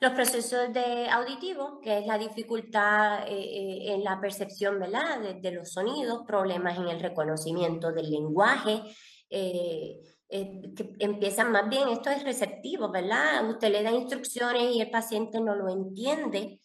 [0.00, 5.20] Los procesos de auditivo, que es la dificultad eh, eh, en la percepción ¿verdad?
[5.42, 8.80] De, los sonidos, problemas en el reconocimiento del lenguaje,
[9.28, 13.46] eh, que empiezan más bien, esto es receptivo, ¿verdad?
[13.50, 16.60] Usted le da instrucciones y el paciente no lo entiende.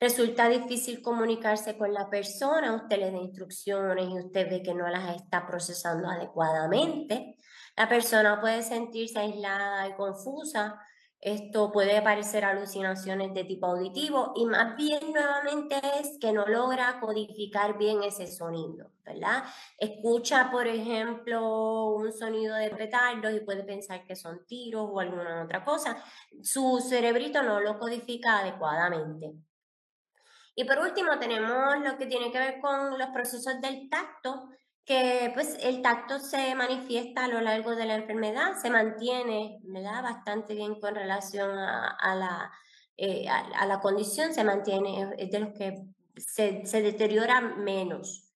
[0.00, 4.88] Resulta difícil comunicarse con la persona, usted le da instrucciones y usted ve que no
[4.88, 7.36] las está procesando adecuadamente.
[7.76, 10.80] La persona puede sentirse aislada y confusa
[11.20, 17.00] esto puede parecer alucinaciones de tipo auditivo y más bien nuevamente es que no logra
[17.00, 19.42] codificar bien ese sonido, ¿verdad?
[19.78, 25.42] Escucha, por ejemplo, un sonido de petardos y puede pensar que son tiros o alguna
[25.42, 26.02] otra cosa.
[26.40, 29.34] Su cerebrito no lo codifica adecuadamente.
[30.54, 34.50] Y por último tenemos lo que tiene que ver con los procesos del tacto,
[34.88, 40.02] que pues el tacto se manifiesta a lo largo de la enfermedad, se mantiene ¿verdad?
[40.02, 42.50] bastante bien con relación a, la,
[42.96, 45.84] eh, a, la condición, se mantiene, es de los que
[46.16, 48.27] se, se deteriora menos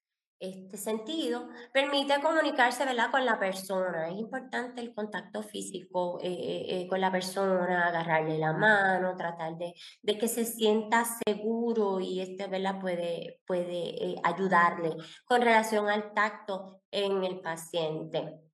[0.42, 3.10] este sentido, permite comunicarse ¿verdad?
[3.10, 4.08] con la persona.
[4.08, 9.56] Es importante el contacto físico eh, eh, eh, con la persona, agarrarle la mano, tratar
[9.56, 12.80] de, de que se sienta seguro y este ¿verdad?
[12.80, 18.51] puede, puede ayudarle con relación al tacto en el paciente.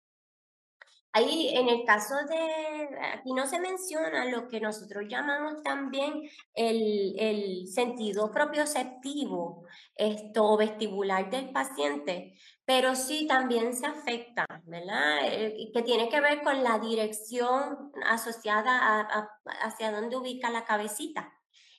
[1.18, 6.22] Ahí, en el caso de, aquí no se menciona lo que nosotros llamamos también
[6.54, 9.64] el, el sentido propioceptivo
[9.96, 15.18] esto, vestibular del paciente, pero sí también se afecta, ¿verdad?
[15.24, 19.28] Eh, que tiene que ver con la dirección asociada a,
[19.62, 21.32] hacia dónde ubica la cabecita.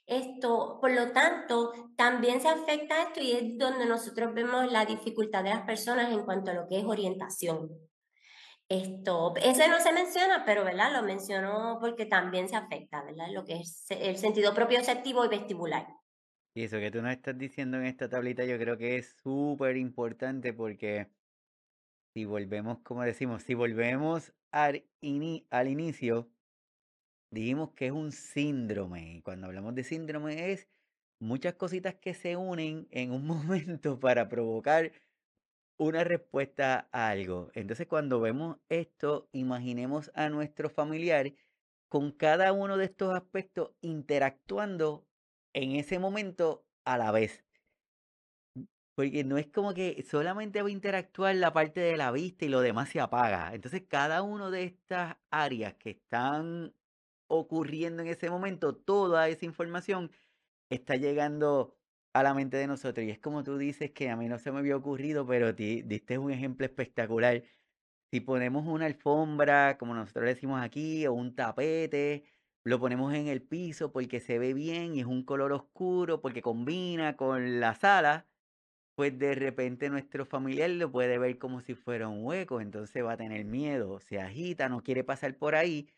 [0.05, 5.45] Esto, por lo tanto, también se afecta esto y es donde nosotros vemos la dificultad
[5.45, 7.69] de las personas en cuanto a lo que es orientación.
[8.69, 10.93] Esto, ese no se menciona, pero ¿verdad?
[10.93, 13.27] Lo menciono porque también se afecta, ¿verdad?
[13.31, 15.87] Lo que es el sentido propioceptivo y vestibular.
[16.53, 19.77] Y eso que tú nos estás diciendo en esta tablita yo creo que es súper
[19.77, 21.07] importante porque
[22.13, 24.83] si volvemos, como decimos, si volvemos al,
[25.49, 26.29] al inicio,
[27.31, 29.15] dijimos que es un síndrome.
[29.15, 30.67] Y cuando hablamos de síndrome es
[31.19, 34.91] muchas cositas que se unen en un momento para provocar
[35.79, 37.49] una respuesta a algo.
[37.55, 41.33] Entonces, cuando vemos esto, imaginemos a nuestro familiar
[41.87, 45.07] con cada uno de estos aspectos interactuando
[45.53, 47.45] en ese momento a la vez.
[48.93, 52.49] Porque no es como que solamente va a interactuar la parte de la vista y
[52.49, 53.53] lo demás se apaga.
[53.53, 56.73] Entonces, cada una de estas áreas que están
[57.27, 60.11] ocurriendo en ese momento, toda esa información
[60.69, 61.78] está llegando
[62.13, 63.05] a la mente de nosotros.
[63.05, 66.17] Y es como tú dices que a mí no se me había ocurrido, pero diste
[66.17, 67.43] un ejemplo espectacular.
[68.11, 72.25] Si ponemos una alfombra, como nosotros decimos aquí, o un tapete,
[72.63, 76.41] lo ponemos en el piso porque se ve bien y es un color oscuro, porque
[76.41, 78.27] combina con la sala,
[78.95, 83.13] pues de repente nuestro familiar lo puede ver como si fuera un hueco, entonces va
[83.13, 85.89] a tener miedo, se agita, no quiere pasar por ahí.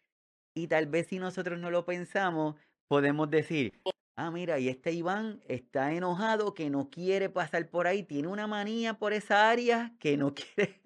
[0.56, 2.56] Y tal vez si nosotros no lo pensamos,
[2.88, 3.82] podemos decir,
[4.16, 8.48] ah, mira, y este Iván está enojado, que no quiere pasar por ahí, tiene una
[8.48, 10.82] manía por esa área que no quiere,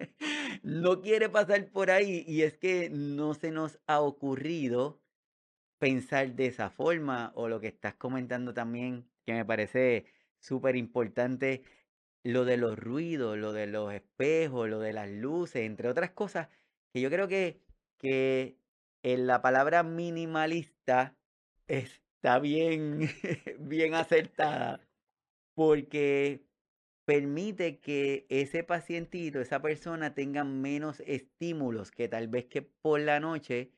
[0.62, 2.24] no quiere pasar por ahí.
[2.26, 5.00] Y es que no se nos ha ocurrido
[5.78, 10.06] pensar de esa forma o lo que estás comentando también, que me parece
[10.40, 11.64] súper importante,
[12.24, 16.48] lo de los ruidos, lo de los espejos, lo de las luces, entre otras cosas,
[16.92, 17.62] que yo creo que,
[17.98, 18.58] que
[19.02, 21.16] en la palabra minimalista
[22.26, 23.08] está bien,
[23.60, 24.80] bien acertada,
[25.54, 26.44] porque
[27.06, 33.20] permite que ese pacientito, esa persona tenga menos estímulos que tal vez que por la
[33.20, 33.72] noche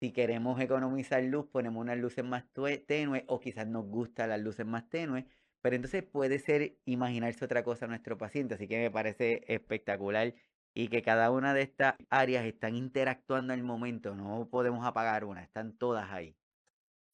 [0.00, 2.44] si queremos economizar luz, ponemos unas luces más
[2.86, 5.26] tenues o quizás nos gustan las luces más tenues,
[5.62, 10.34] pero entonces puede ser imaginarse otra cosa a nuestro paciente, así que me parece espectacular
[10.74, 15.42] y que cada una de estas áreas están interactuando el momento, no podemos apagar una,
[15.42, 16.37] están todas ahí.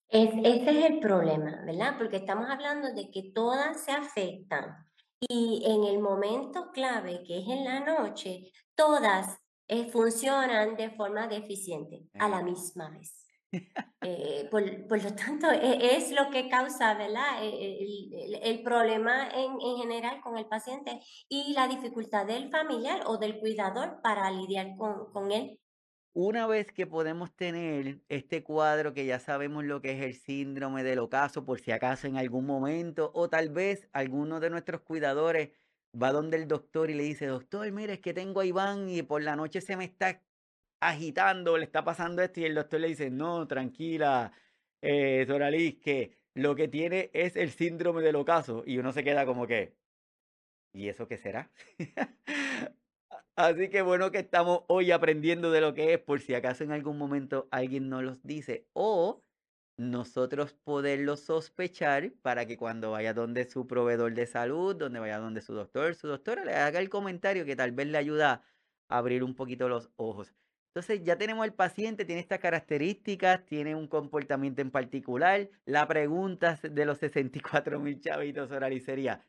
[0.08, 1.96] Es, ese es el problema, ¿verdad?
[1.98, 4.84] Porque estamos hablando de que todas se afectan
[5.20, 9.38] y en el momento clave, que es en la noche, todas
[9.68, 13.20] eh, funcionan de forma deficiente a la misma vez.
[14.06, 17.42] Eh, por, lo tanto, e, es, lo que causa ¿verdad?
[17.42, 17.78] E,
[18.42, 23.38] el, problema en, en, general con el paciente y la dificultad del familiar o del
[23.38, 25.58] cuidador para lidiar con, con él.
[26.16, 30.84] Una vez que podemos tener este cuadro que ya sabemos lo que es el síndrome
[30.84, 35.50] del ocaso, por si acaso en algún momento, o tal vez alguno de nuestros cuidadores
[36.00, 39.02] va donde el doctor y le dice, doctor, mire, es que tengo a Iván y
[39.02, 40.22] por la noche se me está
[40.80, 44.32] agitando, le está pasando esto, y el doctor le dice, no, tranquila,
[44.82, 45.26] eh,
[45.82, 49.74] que lo que tiene es el síndrome del ocaso, y uno se queda como que,
[50.72, 51.50] ¿y eso qué será?
[53.36, 56.70] Así que bueno que estamos hoy aprendiendo de lo que es, por si acaso en
[56.70, 59.24] algún momento alguien nos los dice, o
[59.76, 65.40] nosotros poderlo sospechar para que cuando vaya donde su proveedor de salud, donde vaya donde
[65.40, 68.44] su doctor, su doctora le haga el comentario que tal vez le ayuda
[68.88, 70.32] a abrir un poquito los ojos.
[70.68, 75.48] Entonces ya tenemos el paciente, tiene estas características, tiene un comportamiento en particular.
[75.64, 79.20] La pregunta de los 64 mil chavitos oralicería,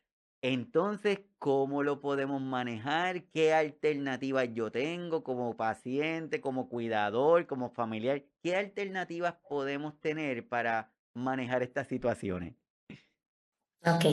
[0.48, 3.24] entonces, ¿cómo lo podemos manejar?
[3.32, 8.24] ¿Qué alternativas yo tengo como paciente, como cuidador, como familiar?
[8.43, 12.54] ¿Qué alternativas podemos tener para manejar estas situaciones?
[13.88, 14.06] Ok.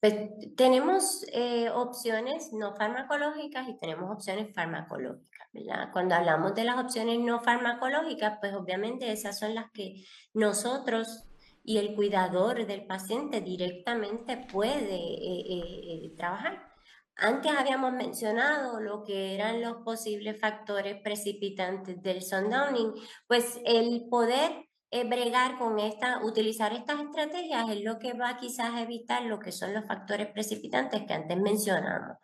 [0.00, 0.16] Pues
[0.56, 5.48] tenemos eh, opciones no farmacológicas y tenemos opciones farmacológicas.
[5.92, 10.04] Cuando hablamos de las opciones no farmacológicas, pues obviamente esas son las que
[10.34, 11.28] nosotros
[11.64, 16.72] y el cuidador del paciente directamente puede eh, eh, trabajar.
[17.16, 22.94] Antes habíamos mencionado lo que eran los posibles factores precipitantes del sundowning,
[23.28, 24.66] pues el poder
[25.08, 29.72] bregar con esta, utilizar estas estrategias es lo que va quizás evitar lo que son
[29.72, 32.18] los factores precipitantes que antes mencionamos.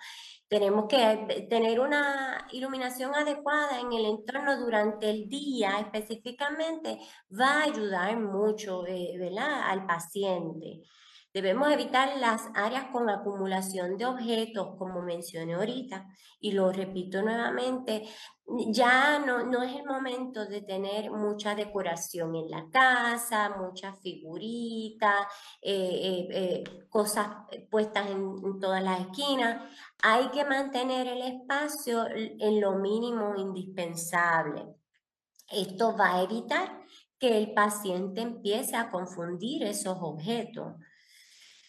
[0.49, 6.99] Tenemos que eh, tener una iluminación adecuada en el entorno durante el día específicamente,
[7.39, 10.83] va a ayudar mucho eh, al paciente.
[11.33, 16.07] Debemos evitar las áreas con acumulación de objetos, como mencioné ahorita,
[16.41, 18.09] y lo repito nuevamente,
[18.69, 25.27] ya no, no es el momento de tener mucha decoración en la casa, muchas figuritas,
[25.61, 27.29] eh, eh, eh, cosas
[27.71, 29.63] puestas en, en todas las esquinas.
[30.03, 34.67] Hay que mantener el espacio en lo mínimo indispensable.
[35.51, 36.83] Esto va a evitar
[37.19, 40.75] que el paciente empiece a confundir esos objetos.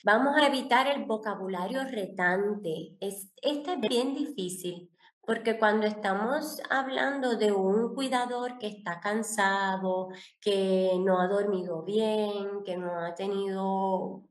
[0.06, 2.96] Vamos a evitar el vocabulario retante.
[3.02, 4.90] Es, este es bien difícil
[5.26, 10.08] porque cuando estamos hablando de un cuidador que está cansado,
[10.40, 14.24] que no ha dormido bien, que no ha tenido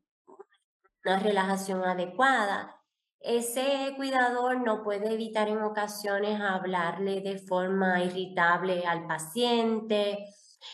[1.05, 2.81] una relajación adecuada,
[3.21, 10.25] ese cuidador no puede evitar en ocasiones hablarle de forma irritable al paciente,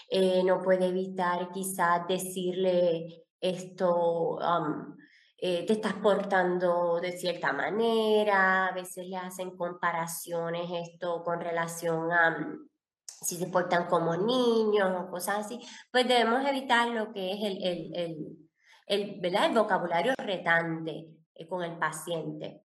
[0.09, 4.38] eh, no puede evitar quizás decirle esto,
[5.38, 12.11] eh, te estás portando de cierta manera, a veces le hacen comparaciones esto con relación
[12.11, 12.57] a
[13.05, 15.59] si se portan como niños o cosas así,
[15.90, 17.97] pues debemos evitar lo que es el, el,
[18.86, 22.62] el, el, el vocabulario retante eh, con el paciente.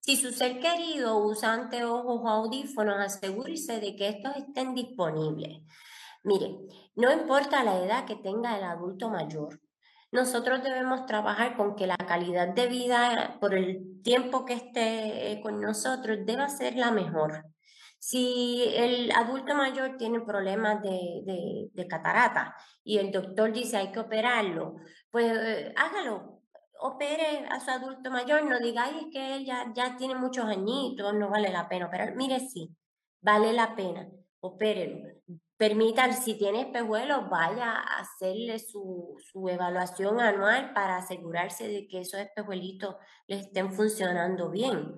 [0.00, 5.62] Si su ser querido usa anteojos o audífonos, asegúrese de que estos estén disponibles.
[6.24, 6.56] Mire,
[6.96, 9.60] no importa la edad que tenga el adulto mayor,
[10.10, 15.40] nosotros debemos trabajar con que la calidad de vida por el tiempo que esté eh,
[15.42, 17.44] con nosotros deba ser la mejor.
[17.98, 22.54] Si el adulto mayor tiene problemas de, catarata
[22.84, 24.76] y el doctor dice hay que operarlo,
[25.10, 26.42] pues eh, hágalo,
[26.80, 31.28] opere a su adulto mayor, no es que él ya, ya tiene muchos añitos, no
[31.28, 32.14] vale la pena operar.
[32.16, 32.70] Mire, sí,
[33.20, 34.08] vale la pena,
[34.40, 35.08] opérelo.
[35.58, 42.02] Permita, si tiene espejuelos, vaya a hacerle su, su evaluación anual para asegurarse de que
[42.02, 42.94] esos espejuelitos
[43.26, 44.94] le estén funcionando bien.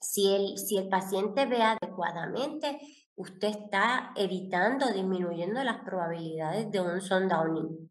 [0.00, 2.80] Si el, si el paciente ve adecuadamente,
[3.14, 7.90] usted está evitando, disminuyendo las probabilidades de un sundowning.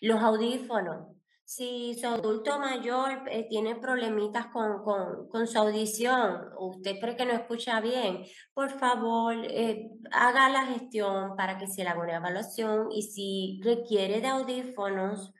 [0.00, 1.11] Los audífonos.
[1.54, 7.26] Si su adulto mayor eh, tiene problemitas con, con, con, su audición, usted cree que
[7.26, 8.24] no escucha bien,
[8.54, 13.60] por favor, eh, haga la gestión para que se le haga una evaluación y si
[13.62, 15.34] requiere de audífonos,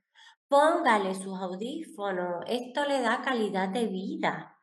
[0.49, 2.45] póngale sus audífonos.
[2.47, 4.55] Esto le da calidad de vida.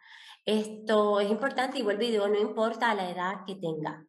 [0.45, 4.05] Esto es importante y vuelvo y digo, no importa la edad que tenga,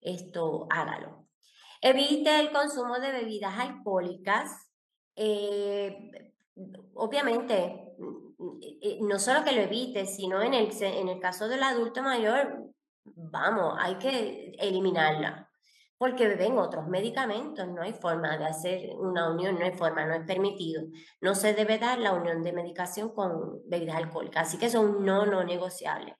[0.00, 1.26] esto hágalo.
[1.80, 4.70] Evite el consumo de bebidas alcohólicas.
[5.16, 6.25] Eh,
[6.94, 7.94] obviamente,
[8.82, 12.72] eh, no solo que lo evite, sino en el, en el caso del adulto mayor,
[13.04, 15.46] vamos, hay que eliminarla
[15.98, 20.14] porque beben otros medicamentos, no hay forma de hacer una unión, no hay forma, no
[20.14, 20.82] es permitido.
[21.20, 25.24] No se debe dar la unión de medicación con bebidas alcohólicas, así que son no,
[25.24, 26.14] no negociables.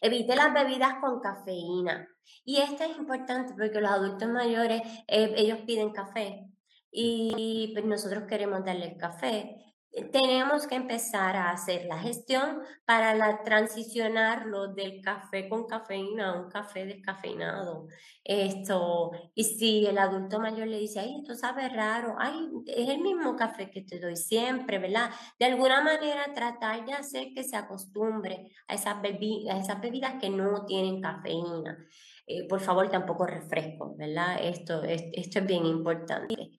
[0.00, 2.08] Evite las bebidas con cafeína.
[2.44, 6.48] Y esto es importante porque los adultos mayores, eh, ellos piden café
[6.96, 9.66] y pues, nosotros queremos darles café
[10.12, 16.40] tenemos que empezar a hacer la gestión para la, transicionarlo del café con cafeína a
[16.42, 17.86] un café descafeinado.
[18.22, 23.00] Esto, y si el adulto mayor le dice, ay, esto sabe raro, ay, es el
[23.00, 25.10] mismo café que te doy siempre, ¿verdad?
[25.38, 30.14] De alguna manera tratar de hacer que se acostumbre a esas, bebidas, a esas bebidas
[30.20, 31.86] que no tienen cafeína.
[32.26, 34.38] Eh, por favor, tampoco refresco, ¿verdad?
[34.42, 36.50] Esto, esto es bien importante,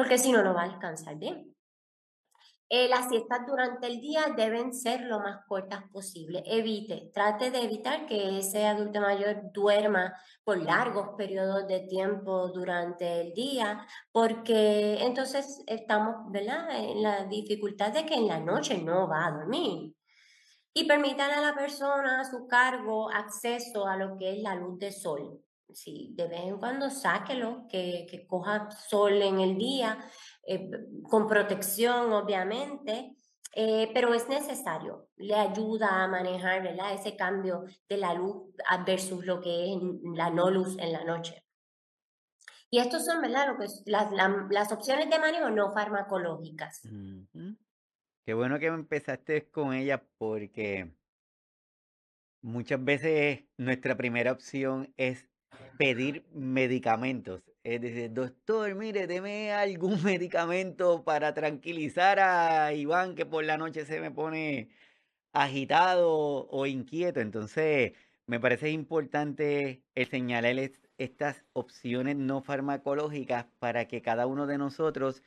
[0.00, 1.54] porque si no, no va a descansar bien.
[2.70, 6.42] Eh, las siestas durante el día deben ser lo más cortas posible.
[6.46, 13.20] Evite, trate de evitar que ese adulto mayor duerma por largos periodos de tiempo durante
[13.20, 16.70] el día, porque entonces estamos ¿verdad?
[16.70, 19.94] en la dificultad de que en la noche no va a dormir.
[20.72, 24.78] Y permitan a la persona a su cargo acceso a lo que es la luz
[24.78, 25.44] de sol.
[25.74, 29.98] Sí, de vez en cuando sáquelo, que, que coja sol en el día
[30.46, 30.70] eh,
[31.02, 33.14] con protección, obviamente,
[33.54, 36.94] eh, pero es necesario, le ayuda a manejar ¿verdad?
[36.94, 38.54] ese cambio de la luz
[38.86, 39.78] versus lo que es
[40.14, 41.44] la no luz en la noche.
[42.70, 43.48] Y estos son ¿verdad?
[43.48, 44.12] Lo que las,
[44.50, 46.82] las opciones de manejo no farmacológicas.
[48.24, 50.94] Qué bueno que empezaste con ella porque
[52.42, 55.29] muchas veces nuestra primera opción es
[55.78, 57.42] pedir medicamentos.
[57.62, 63.84] Es decir, doctor, mire, deme algún medicamento para tranquilizar a Iván que por la noche
[63.84, 64.70] se me pone
[65.32, 67.20] agitado o inquieto.
[67.20, 67.92] Entonces,
[68.26, 75.22] me parece importante el señalarles estas opciones no farmacológicas para que cada uno de nosotros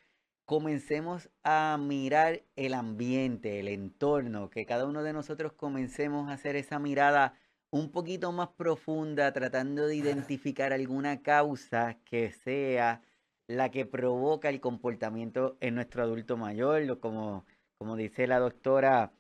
[0.46, 6.56] comencemos a mirar el ambiente, el entorno, que cada uno de nosotros comencemos a hacer
[6.56, 7.36] esa mirada
[7.74, 13.02] un poquito más profunda, tratando de identificar alguna causa que sea
[13.48, 17.48] la que provoca el comportamiento en nuestro adulto mayor, como,
[17.80, 19.12] como dice la doctora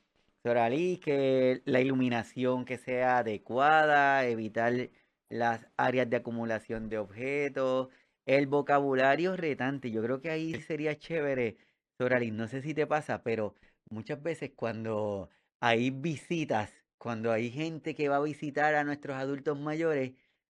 [0.43, 4.91] Soralí, que la iluminación que sea adecuada, evitar
[5.30, 7.89] las áreas de acumulación de objetos,
[8.28, 9.89] el vocabulario retante.
[9.89, 11.58] Yo creo que ahí sería chévere,
[11.97, 13.56] Soralí, no sé si te pasa, pero
[13.89, 15.30] muchas veces cuando
[15.60, 20.14] hay visitas cuando hay gente que va a visitar a nuestros adultos mayores,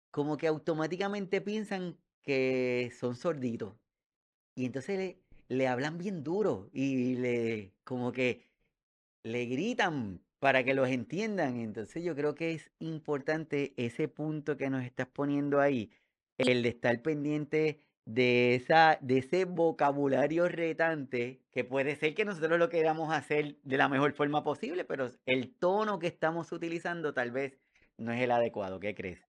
[0.09, 3.75] como que automáticamente piensan que son sorditos.
[4.55, 8.49] Y entonces le, le hablan bien duro y le como que
[9.21, 11.57] le gritan para que los entiendan.
[11.57, 15.91] Entonces yo creo que es importante ese punto que nos estás poniendo ahí,
[16.39, 22.57] el de estar pendiente de, esa, de ese vocabulario retante, que puede ser que nosotros
[22.57, 27.31] lo queramos hacer de la mejor forma posible, pero el tono que estamos utilizando tal
[27.31, 27.59] vez
[27.97, 28.79] no es el adecuado.
[28.79, 29.21] ¿Qué crees?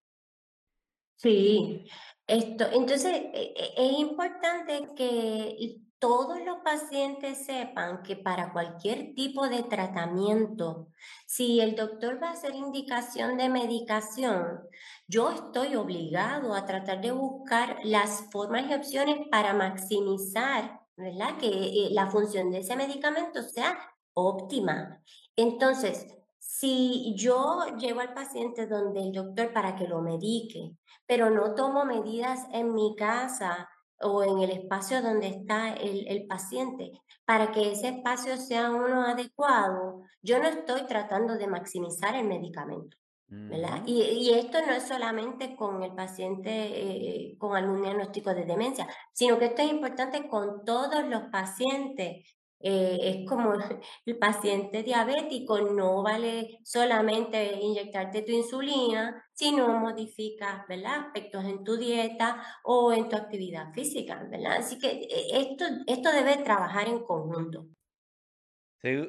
[1.17, 1.85] Sí,
[2.27, 9.49] esto, entonces e, e, es importante que todos los pacientes sepan que para cualquier tipo
[9.49, 10.89] de tratamiento,
[11.27, 14.63] si el doctor va a hacer indicación de medicación,
[15.07, 21.37] yo estoy obligado a tratar de buscar las formas y opciones para maximizar, ¿verdad?
[21.37, 23.79] Que eh, la función de ese medicamento sea
[24.15, 25.03] óptima.
[25.37, 26.07] Entonces,
[26.39, 30.73] si yo llevo al paciente donde el doctor para que lo medique,
[31.07, 33.69] pero no tomo medidas en mi casa,
[34.01, 36.93] o en el espacio donde está el, paciente,
[37.25, 42.97] para que ese espacio sea uno adecuado, yo no estoy tratando de maximizar el medicamento.
[43.33, 43.83] ¿verdad?
[43.87, 49.39] Y, esto no es solamente con el paciente eh, con algún diagnóstico de demencia, sino
[49.39, 53.55] que esto es importante con todos los pacientes eh, es como
[54.07, 61.07] el paciente diabético, no vale solamente inyectarte tu insulina, sino modificas ¿verdad?
[61.07, 64.23] aspectos en tu dieta o en tu actividad física.
[64.31, 64.59] ¿verdad?
[64.59, 67.67] Así que eh, esto, esto debe trabajar en conjunto.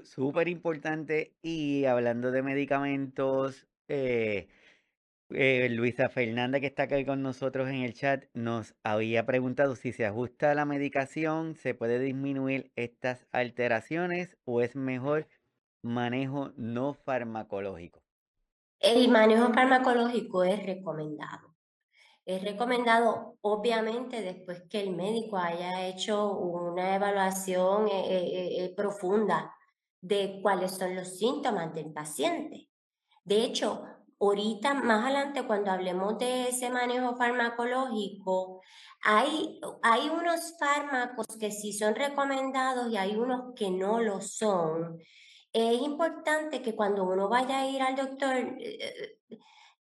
[0.03, 1.35] Súper importante.
[1.41, 4.49] Y hablando de medicamentos, eh,
[5.33, 9.91] eh, Luisa Fernanda, que está aquí con nosotros en el chat, nos había preguntado si
[9.91, 15.27] se ajusta la medicación, se puede disminuir estas alteraciones o es mejor
[15.81, 18.01] manejo no farmacológico.
[18.79, 21.55] El manejo farmacológico es recomendado.
[22.25, 29.55] Es recomendado, obviamente, después que el médico haya hecho una evaluación eh, eh, profunda
[30.01, 32.69] de cuáles son los síntomas del paciente.
[33.23, 33.83] De hecho,
[34.21, 38.61] Ahorita, más adelante, cuando hablemos de ese manejo farmacológico,
[39.01, 44.99] hay, hay unos fármacos que sí son recomendados y hay unos que no lo son.
[45.51, 49.17] Es importante que cuando uno vaya a ir al doctor, eh,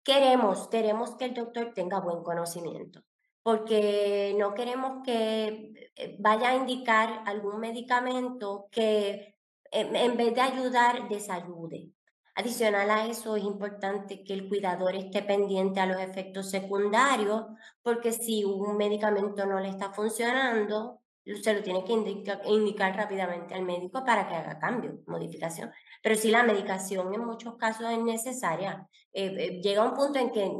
[0.03, 3.03] queremos, queremos que el doctor tenga buen conocimiento,
[3.43, 9.35] porque no queremos que eh, vaya a indicar algún medicamento que
[9.71, 11.91] en vez de ayudar, desayude.
[12.35, 17.45] Adicional a eso, es importante que el cuidador esté pendiente a los efectos secundarios,
[17.81, 23.63] porque si un medicamento no le está funcionando, se lo tiene que indicar, rápidamente al
[23.63, 25.71] médico para que haga cambio, modificación.
[26.01, 30.31] Pero si la medicación en muchos casos es necesaria, eh, eh, llega un punto en
[30.31, 30.51] que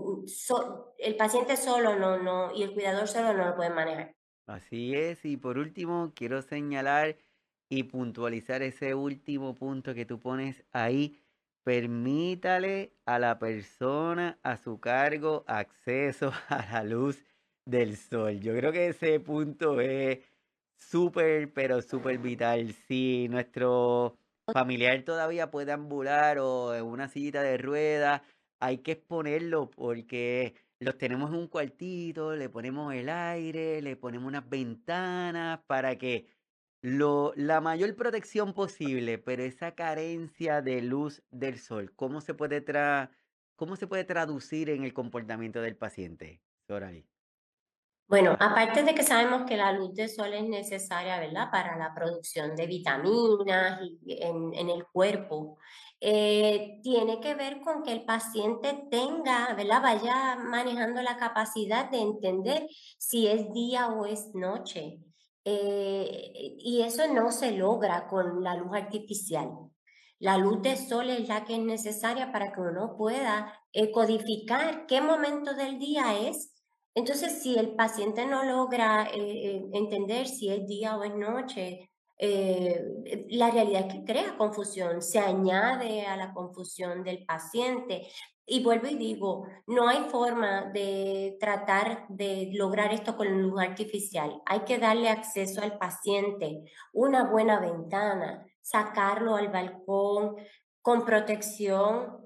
[1.00, 4.16] el paciente solo no, no, y el cuidador solo no lo pueden manejar.
[4.46, 7.18] Así es, y por último, quiero señalar
[7.70, 11.21] y puntualizar ese último punto que tú pones ahí
[11.64, 17.24] permítale a la persona a su cargo acceso a la luz
[17.66, 18.40] del sol.
[18.40, 20.20] Yo creo que ese punto es
[20.76, 22.74] súper, pero súper vital.
[22.88, 24.18] Si nuestro
[24.52, 28.22] familiar todavía puede ambular o en una sillita de ruedas,
[28.60, 34.28] hay que exponerlo porque los tenemos en un cuartito, le ponemos el aire, le ponemos
[34.28, 36.26] unas ventanas para que
[36.82, 43.12] la mayor protección posible, pero esa carencia de luz del sol, ¿cómo se puede, tra
[43.56, 47.08] cómo se puede traducir en el comportamiento del paciente, Sorari?
[48.08, 51.50] Bueno, aparte de que sabemos que la luz del sol es necesaria, ¿verdad?
[51.50, 55.58] Para la producción de vitaminas en, en el cuerpo,
[56.02, 59.82] eh, tiene que ver con que el paciente tenga, ¿verdad?
[59.82, 62.68] Vaya manejando la capacidad de entender
[62.98, 65.00] si es día o es noche.
[65.44, 69.50] Eh, y eso no se logra con la luz artificial.
[70.20, 74.86] La luz de sol es la que es necesaria para que uno pueda eh, codificar
[74.86, 76.54] qué momento del día es.
[76.94, 81.88] Entonces, si el paciente no logra eh, entender si es día o es noche,
[83.30, 88.08] la realidad es que crea confusión, se añade a la confusión del paciente.
[88.46, 94.42] Y vuelvo y digo, no hay forma de tratar de lograr esto con luz artificial.
[94.46, 100.36] Hay que darle acceso al paciente, una buena ventana, sacarlo al balcón
[100.82, 102.22] con protección,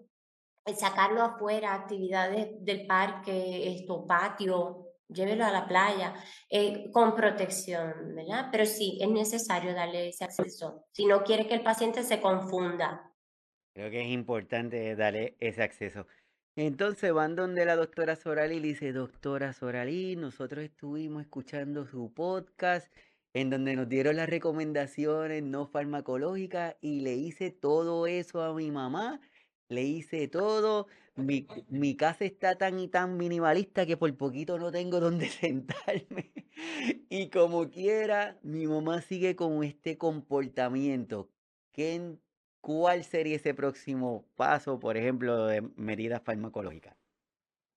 [0.77, 6.15] sacarlo afuera, actividades del parque, esto, patio, llévelo a la playa,
[6.49, 8.47] eh, con protección, ¿verdad?
[8.51, 13.11] Pero sí, es necesario darle ese acceso, si no quiere que el paciente se confunda.
[13.75, 16.07] Creo que es importante darle ese acceso.
[16.55, 22.13] Entonces van donde la doctora Sorali y le dice, doctora Sorali, nosotros estuvimos escuchando su
[22.13, 22.89] podcast
[23.33, 28.71] en donde nos dieron las recomendaciones no farmacológicas y le hice todo eso a mi
[28.71, 29.19] mamá,
[29.67, 30.87] le hice todo.
[31.17, 36.31] Mi, mi casa está tan y tan minimalista que por poquito no tengo donde sentarme.
[37.09, 41.29] Y como quiera, mi mamá sigue con este comportamiento.
[41.73, 42.15] ¿Qué,
[42.65, 46.95] ¿Cuál sería ese próximo paso, por ejemplo, de medidas farmacológicas?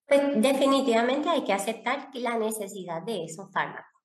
[0.07, 4.01] Pues definitivamente hay que aceptar la necesidad de esos fármacos.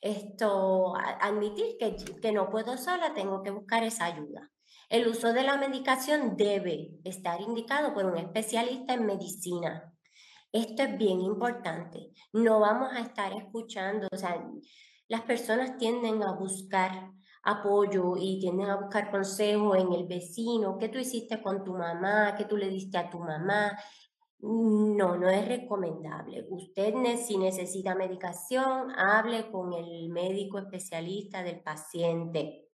[0.00, 4.50] Esto, admitir que, que no puedo sola, tengo que buscar esa ayuda.
[4.88, 9.92] El uso de la medicación debe estar indicado por un especialista en medicina.
[10.50, 12.12] Esto es bien importante.
[12.32, 14.42] No vamos a estar escuchando, o sea,
[15.06, 17.10] las personas tienden a buscar
[17.44, 22.34] apoyo y tienden a buscar consejo en el vecino, qué tú hiciste con tu mamá,
[22.36, 23.78] qué tú le diste a tu mamá.
[24.40, 26.46] No, no es recomendable.
[26.50, 32.68] Usted si necesita medicación, hable con el médico especialista del paciente.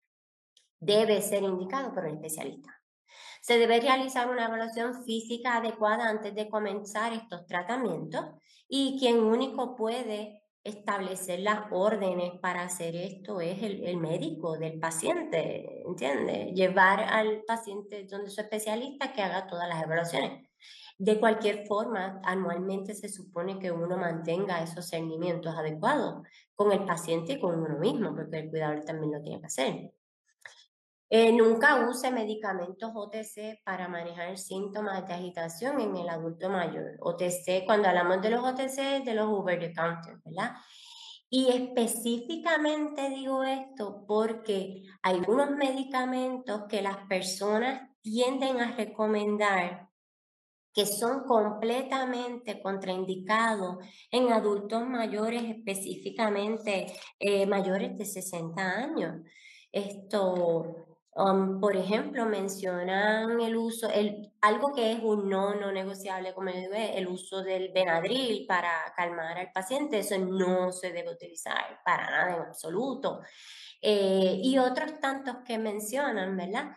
[0.78, 2.70] Debe ser indicado por el especialista.
[3.40, 8.24] Se debe realizar una evaluación física adecuada antes de comenzar estos tratamientos
[8.68, 15.82] y quien único puede establecer las órdenes para hacer esto es el, médico del paciente,
[15.86, 16.52] ¿entiende?
[16.54, 20.46] Llevar al paciente donde su especialista que haga todas las evaluaciones.
[20.98, 27.34] De cualquier forma, anualmente se supone que uno mantenga esos seguimientos adecuados con el paciente
[27.34, 29.92] y con uno mismo, porque el cuidador también lo tiene que hacer.
[31.08, 36.96] Eh, nunca use medicamentos OTC para manejar síntomas de agitación en el adulto mayor.
[37.00, 40.56] OTC, cuando hablamos de los OTC, de los over the counter, ¿verdad?
[41.28, 49.88] Y específicamente digo esto porque hay unos medicamentos que las personas tienden a recomendar
[50.72, 53.78] que son completamente contraindicados
[54.10, 59.22] en adultos mayores, específicamente eh, mayores de 60 años.
[59.72, 60.85] Esto,
[61.18, 66.50] Um, por ejemplo, mencionan el uso, el, algo que es un no, no negociable, como
[66.50, 72.10] digo, el uso del Benadryl para calmar al paciente, eso no se debe utilizar para
[72.10, 73.22] nada en absoluto.
[73.80, 76.76] Eh, y otros tantos que mencionan, ¿verdad?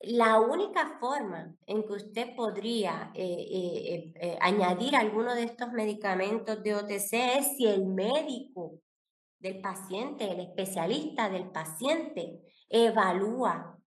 [0.00, 6.74] La única forma en que usted podría eh, eh, añadir alguno de estos medicamentos de
[6.74, 8.82] OTC es si el médico
[9.38, 13.77] del paciente, el especialista del paciente, evalúa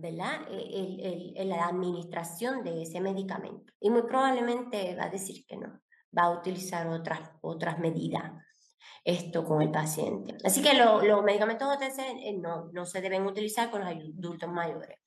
[0.00, 0.42] ¿verdad?
[0.50, 3.72] E, la administración de ese medicamento.
[3.80, 5.80] Y muy probablemente va a decir que no,
[6.16, 8.32] va a utilizar otras, otras medidas
[9.04, 10.36] esto con el paciente.
[10.44, 14.98] Así que los medicamentos OTC eh, no, no se deben utilizar con los adultos mayores.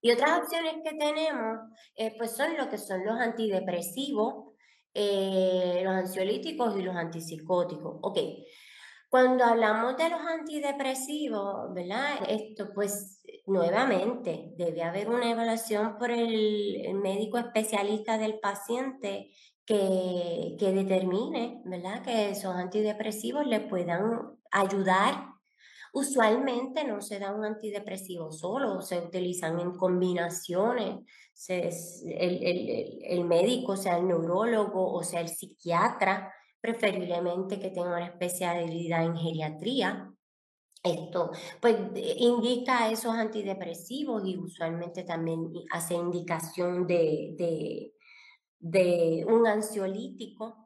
[0.00, 1.58] Y otras opciones que tenemos,
[1.96, 4.54] eh, pues son lo que son los antidepresivos,
[4.94, 7.98] eh, los ansiolíticos y los antipsicóticos.
[8.02, 8.18] Ok,
[9.08, 12.18] cuando hablamos de los antidepresivos, ¿verdad?
[12.28, 13.15] Esto pues
[13.46, 19.30] nuevamente debe haber una evaluación por el, médico especialista del paciente
[19.64, 22.02] que, que, determine, ¿verdad?
[22.02, 25.28] Que esos antidepresivos le puedan ayudar.
[25.92, 30.98] Usualmente no se da un antidepresivo solo, se utilizan en combinaciones.
[31.48, 38.06] el, el, el médico, sea el neurólogo o sea el psiquiatra, preferiblemente que tenga una
[38.06, 40.15] especialidad en geriatría.
[40.86, 41.30] Esto
[41.60, 41.76] pues
[42.18, 47.92] indica esos antidepresivos y usualmente también hace indicación de,
[48.58, 50.62] de, un ansiolítico.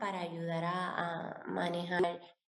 [0.00, 2.02] Para ayudar a, a, manejar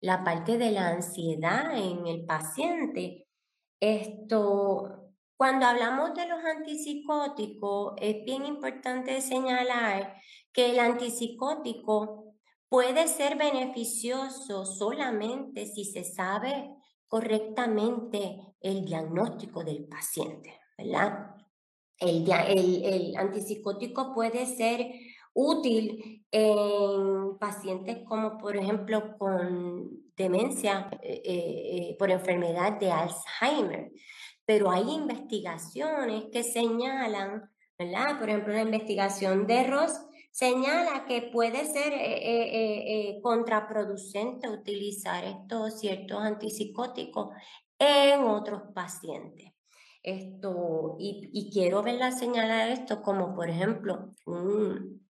[0.00, 3.26] la parte de la ansiedad en el paciente.
[3.80, 10.20] Esto, cuando hablamos de los antipsicóticos, es bien importante señalar
[10.52, 12.34] que el antipsicótico
[12.68, 16.77] puede ser beneficioso solamente si se sabe
[17.08, 21.34] correctamente el diagnóstico del paciente, ¿verdad?
[21.98, 24.92] El, antipsicótico puede ser
[25.34, 33.90] útil en pacientes como por ejemplo con demencia eh, eh, por enfermedad de Alzheimer,
[34.44, 38.18] pero hay investigaciones que señalan, ¿verdad?
[38.18, 45.24] Por ejemplo, la investigación de Ross señala que puede ser eh, eh, eh, contraproducente utilizar
[45.24, 47.34] estos ciertos antipsicóticos
[47.78, 49.52] en otros pacientes.
[50.02, 55.06] Esto, y, quiero verla señalar esto como, por ejemplo, un,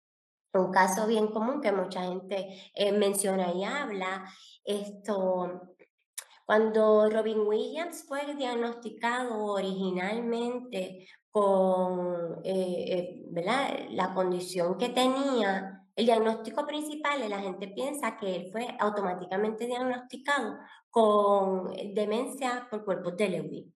[0.53, 4.25] un caso bien común que mucha gente menciona y habla,
[4.63, 5.75] esto,
[6.45, 11.07] cuando Robin Williams fue diagnosticado originalmente
[11.37, 18.51] con eh, eh, la condición que tenía El diagnóstico principal, la gente piensa que él
[18.51, 20.57] fue automáticamente diagnosticado
[20.91, 23.73] con demencia por cuerpos de Lewy.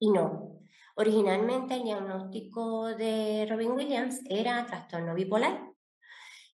[0.00, 0.60] Y no.
[0.96, 5.69] Originalmente el diagnóstico de Robin Williams era trastorno bipolar.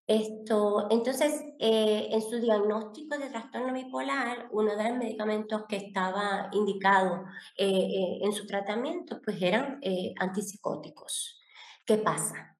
[0.07, 6.49] Esto, entonces, eh, en su diagnóstico de trastorno bipolar, uno de los medicamentos que estaba
[6.53, 7.25] indicado
[7.57, 9.81] eh, eh, en su tratamiento, pues eran
[10.17, 11.41] antipsicóticos.
[11.85, 12.57] ¿Qué pasa?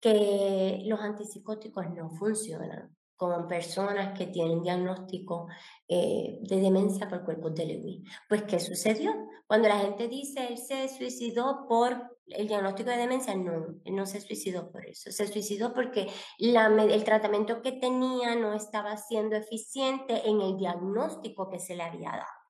[0.00, 5.46] que los antipsicóticos no funcionan con personas que tienen diagnóstico
[5.86, 8.04] eh, de demencia por cuerpos de Lewy.
[8.26, 9.12] Pues, ¿qué sucedió?
[9.46, 14.20] Cuando la gente dice él se suicidó por el diagnóstico de demencia, no, no se
[14.20, 15.10] suicidó por eso.
[15.10, 16.08] Se suicidó porque
[16.38, 22.10] el tratamiento que tenía no estaba siendo eficiente en el diagnóstico que se le había
[22.10, 22.40] dado.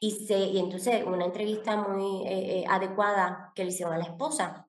[0.00, 4.04] Y, se, y entonces, una entrevista muy eh, eh, adecuada que le hicieron a la
[4.04, 4.68] esposa,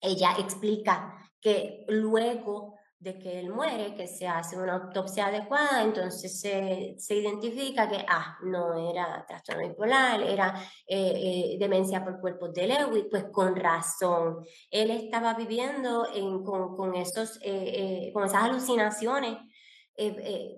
[0.00, 2.73] ella explica que luego
[3.04, 8.02] de que él muere, que se hace una autopsia adecuada, entonces se, se identifica que,
[8.08, 10.54] ah, no era trastorno bipolar, era
[10.86, 14.38] eh, eh, demencia por cuerpos de Lewy, pues con razón.
[14.70, 19.36] Él estaba viviendo en, con, con, esos, eh, con esas alucinaciones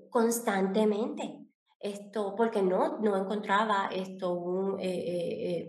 [0.08, 1.40] constantemente.
[1.78, 4.80] Esto, porque no, no encontraba esto un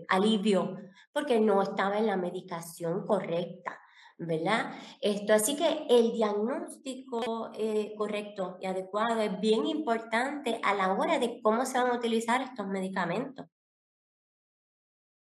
[0.08, 0.76] alivio,
[1.12, 3.78] porque no estaba en la medicación correcta.
[4.18, 4.72] ¿Verdad?
[5.00, 11.18] Esto, así que el diagnóstico eh, correcto y adecuado es bien importante a la hora
[11.18, 13.46] de cómo se van a utilizar estos medicamentos.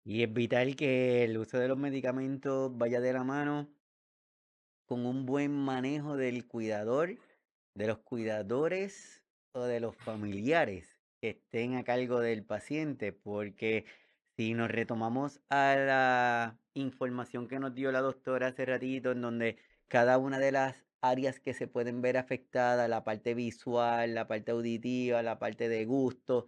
[0.05, 3.69] Y es vital que el uso de los medicamentos vaya de la mano
[4.87, 7.19] con un buen manejo del cuidador,
[7.75, 9.23] de los cuidadores
[9.53, 13.85] o de los familiares que estén a cargo del paciente, porque
[14.39, 19.59] si nos retomamos a la información que nos dio la doctora hace ratito, en donde
[19.89, 24.53] cada una de las áreas que se pueden ver afectadas, la parte visual, la parte
[24.53, 26.47] auditiva, la parte de gusto,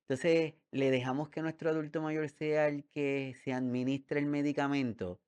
[0.00, 5.20] entonces le dejamos que nuestro adulto mayor sea el que se administre el medicamento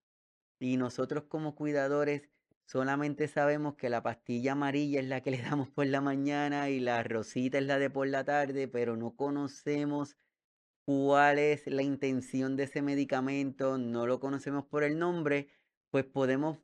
[0.58, 2.22] y nosotros como cuidadores
[2.66, 6.80] solamente sabemos que la pastilla amarilla es la que le damos por la mañana y
[6.80, 10.16] la rosita es la de por la tarde, pero no conocemos
[10.90, 15.46] cuál es la intención de ese medicamento, no lo conocemos por el nombre,
[15.88, 16.58] pues podemos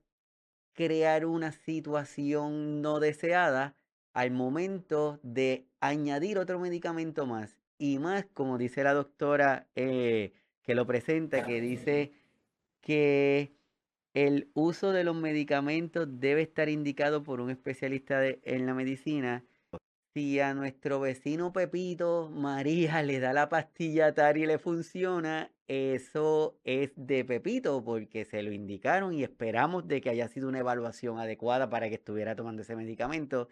[0.72, 3.76] crear una situación no deseada
[4.14, 7.56] al momento de añadir otro medicamento más.
[7.78, 10.32] Y más, como dice la doctora eh,
[10.64, 12.10] que lo presenta, que dice
[12.80, 13.52] que
[14.12, 19.44] el uso de los medicamentos debe estar indicado por un especialista en la medicina
[20.16, 26.58] si a nuestro vecino Pepito María le da la pastilla TAR y le funciona, eso
[26.64, 31.18] es de Pepito porque se lo indicaron y esperamos de que haya sido una evaluación
[31.18, 33.48] adecuada para que estuviera tomando ese medicamento.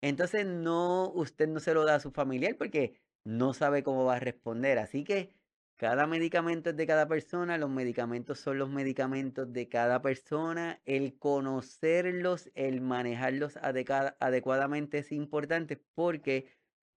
[0.00, 2.94] Entonces no, usted no se lo da a su familiar porque
[3.24, 4.78] no sabe cómo va a responder.
[4.78, 5.34] Así que
[5.80, 10.78] cada medicamento es de cada persona, los medicamentos son los medicamentos de cada persona.
[10.84, 16.50] El conocerlos, el manejarlos adecuadamente es importante porque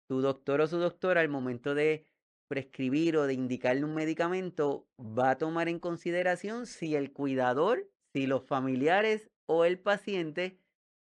[0.08, 2.08] su doctor o su doctora al momento de
[2.48, 8.26] prescribir o de indicarle un medicamento va a tomar en consideración si el cuidador, si
[8.26, 10.58] los familiares o el paciente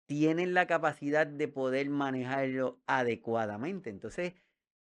[0.05, 3.89] tienen la capacidad de poder manejarlo adecuadamente.
[3.89, 4.35] Entonces,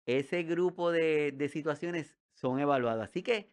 [0.06, 3.04] ese grupo de, de situaciones son evaluados.
[3.04, 3.50] Así que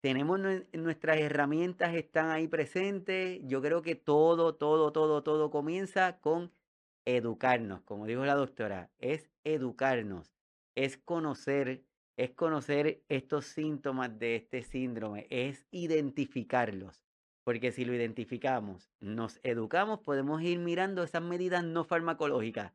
[0.00, 0.38] tenemos
[0.72, 3.40] nuestras herramientas, están ahí presentes.
[3.42, 6.52] Yo creo que todo, todo, todo, todo comienza con
[7.04, 10.32] educarnos, como dijo la doctora, es educarnos,
[10.76, 11.84] es conocer,
[12.16, 17.02] es conocer estos síntomas de este síndrome, es identificarlos.
[17.42, 22.72] Porque si lo identificamos, nos educamos, podemos ir mirando esas medidas no farmacológicas.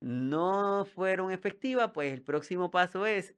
[0.00, 3.34] No fueron efectivas, pues el próximo paso es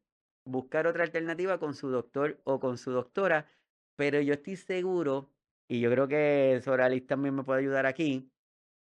[0.47, 3.51] buscar otra alternativa con su doctor o con su doctora,
[3.97, 5.31] pero yo estoy seguro,
[5.69, 8.31] y yo creo que Soralis también me puede ayudar aquí,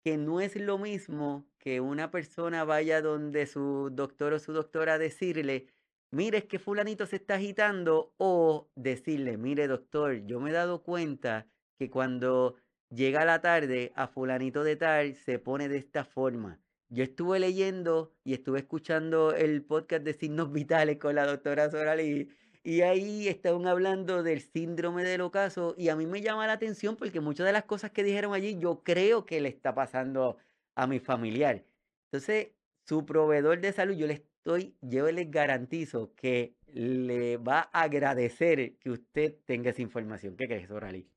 [0.05, 4.95] que no es lo mismo que una persona vaya donde su doctor o su doctora
[4.95, 5.67] a decirle,
[6.13, 10.83] mire, es que fulanito se está agitando, o decirle, mire doctor, yo me he dado
[10.83, 12.57] cuenta que cuando
[12.91, 18.13] llega la tarde a fulanito de tal se pone de esta forma yo estuve leyendo
[18.25, 22.29] y estuve escuchando el podcast de signos vitales con la doctora Sorali
[22.63, 26.97] y ahí estaban hablando del síndrome del ocaso y a mí me llama la atención
[26.97, 30.37] porque muchas de las cosas que dijeron allí yo creo que le está pasando
[30.75, 31.65] a mi familiar.
[32.07, 32.49] Entonces,
[32.85, 38.77] su proveedor de salud, yo le estoy, yo les garantizo que le va a agradecer
[38.79, 40.37] que usted tenga esa información.
[40.37, 41.09] ¿Qué crees, Sorali?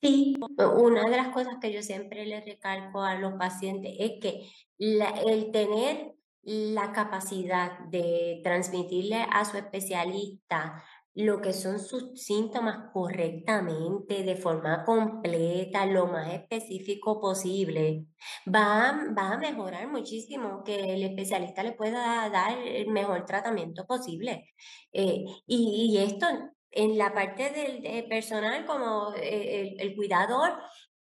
[0.00, 4.48] Sí, una de las cosas que yo siempre le recalco a los pacientes es que
[4.78, 10.82] el tener la capacidad de transmitirle a su especialista
[11.18, 18.06] lo que son sus síntomas correctamente, de forma completa, lo más específico posible,
[18.46, 24.54] va, va a mejorar muchísimo que el especialista le pueda dar el mejor tratamiento posible.
[24.92, 26.26] Eh, y, esto
[26.70, 30.58] en la parte del personal como eh, el, cuidador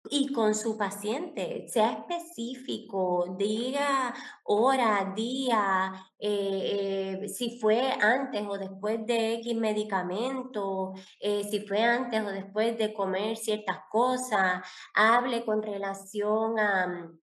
[0.10, 4.14] y con su paciente, sea específico, diga
[4.44, 12.22] hora, día, eh, eh, si fue antes o después de X medicamento, si fue antes
[12.22, 14.62] o después de comer ciertas cosas,
[14.94, 17.20] hable con relación a mm,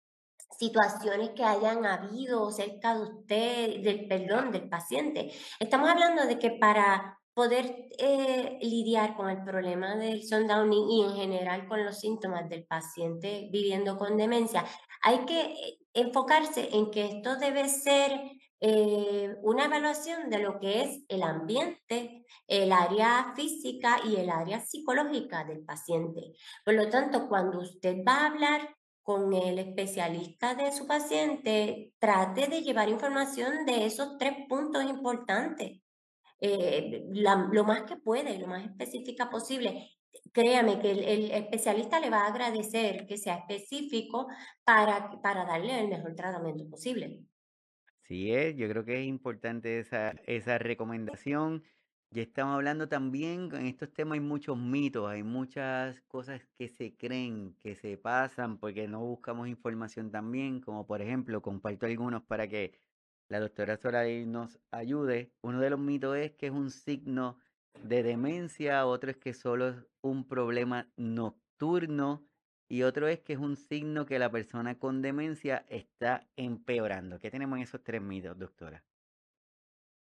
[0.58, 5.32] situaciones que hayan habido cerca de usted, del perdón, del paciente.
[5.60, 11.16] Estamos hablando de que para poder eh, lidiar con el problema del sundowning y en
[11.16, 14.66] general con los síntomas del paciente viviendo con demencia,
[15.04, 18.32] hay que eh, enfocarse en que esto debe ser
[18.62, 24.62] eh, una evaluación de lo que es el ambiente, el área física y el área
[24.62, 26.36] psicológica del paciente.
[26.64, 32.48] Por lo tanto, cuando usted va a hablar con el especialista de su paciente, trate
[32.48, 35.85] de llevar información de esos tres puntos importantes
[36.46, 39.90] eh, lo más que puede, lo más específica posible.
[40.32, 44.28] Créame que el, especialista le va a agradecer que sea específico
[44.64, 47.26] para, para darle el mejor tratamiento posible.
[48.04, 51.64] Sí, es, yo creo que es importante esa, esa recomendación.
[52.12, 56.96] Ya estamos hablando también, en estos temas hay muchos mitos, hay muchas cosas que se
[56.96, 62.48] creen, que se pasan porque no buscamos información también, como por ejemplo, comparto algunos para
[62.48, 62.80] que
[63.30, 65.32] la doctora Solari nos ayude.
[65.42, 67.38] Uno de los mitos es que es un signo
[67.84, 72.26] de demencia, otro es que solo es un problema nocturno
[72.68, 77.20] y otro es que es un signo que la persona con demencia está empeorando.
[77.20, 78.84] ¿Qué tenemos en esos tres mitos, doctora?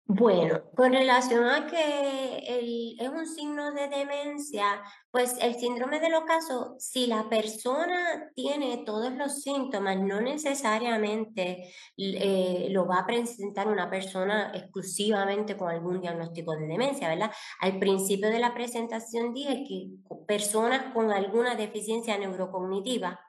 [0.09, 4.81] Bueno, con relación a que es un signo de demencia,
[5.11, 12.67] pues el síndrome del ocaso, si la persona tiene todos los síntomas, no necesariamente eh,
[12.69, 17.31] lo va a presentar una persona exclusivamente con algún diagnóstico de demencia, ¿verdad?
[17.59, 19.89] Al principio de la presentación dije que
[20.25, 23.19] personas con alguna deficiencia neurocognitiva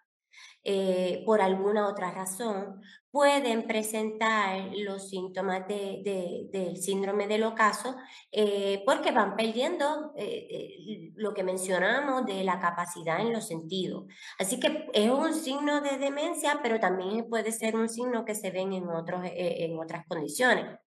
[0.70, 7.96] eh, por alguna otra razón, pueden presentar los síntomas de, del síndrome del ocaso
[8.30, 14.12] eh, porque van perdiendo eh, lo que mencionamos de la capacidad en los sentidos.
[14.38, 18.50] Así que es un signo de demencia, pero también puede ser un signo que se
[18.50, 20.78] ven en, otros, en otras condiciones.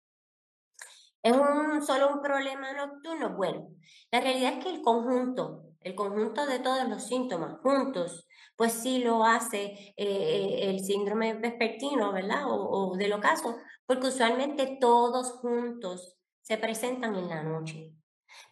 [1.23, 3.35] ¿Es un, solo un problema nocturno?
[3.35, 3.67] Bueno,
[4.11, 8.27] la realidad es que el conjunto, el conjunto de todos los síntomas juntos
[8.61, 12.43] pues sí lo hace eh, el síndrome vespertino, ¿verdad?
[12.45, 13.57] O, del ocaso,
[13.87, 17.91] porque usualmente todos juntos se presentan en la noche.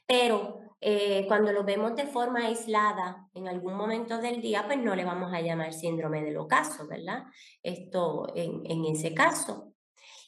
[0.07, 4.95] Pero eh, cuando lo vemos de forma aislada en algún momento del día, pues no
[4.95, 7.25] le vamos a llamar síndrome del ocaso, ¿verdad?
[7.61, 9.75] Esto en, en ese caso.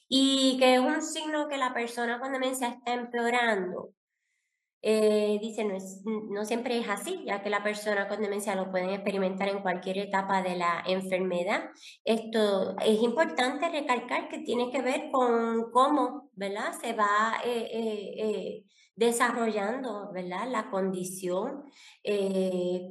[0.08, 3.96] Y que es un signo que la persona con demencia está empeorando,
[4.84, 8.72] eh, dice, no, es, no siempre es así, ya que la persona con demencia lo
[8.72, 11.70] pueden experimentar en cualquier etapa de la enfermedad.
[12.04, 16.74] Esto es importante recalcar que tiene que ver con cómo, ¿verdad?
[16.82, 17.68] Se va eh,
[18.18, 20.48] eh, desarrollando, ¿verdad?
[20.50, 21.64] La condición.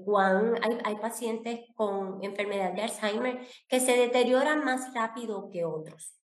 [0.04, 6.19] cuando hay, hay pacientes con enfermedad de Alzheimer que se deterioran más rápido que otros.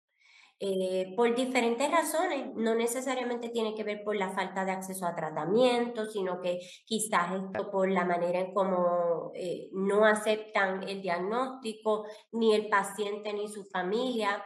[0.60, 5.14] Eh, por diferentes razones, no necesariamente tiene que ver por la falta de acceso a
[5.14, 12.06] tratamiento, sino que quizás esto por la manera en cómo eh, no aceptan el diagnóstico,
[12.32, 14.42] ni el paciente ni su familia.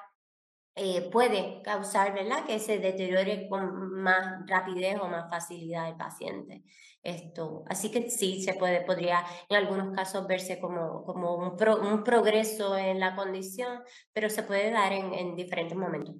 [0.80, 2.44] Eh, puede causar ¿verdad?
[2.46, 6.62] que se deteriore con más rapidez o más facilidad el paciente.
[7.02, 12.05] Esto, así que sí, se puede, podría en algunos casos verse como, como un, un
[12.05, 13.82] progreso en la condición,
[14.12, 16.14] pero se puede dar en, en diferentes momentos.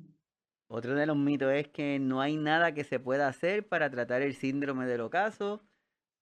[0.67, 4.23] Otro de los mitos es que no hay nada que se pueda hacer para tratar
[4.23, 5.63] el síndrome del ocaso,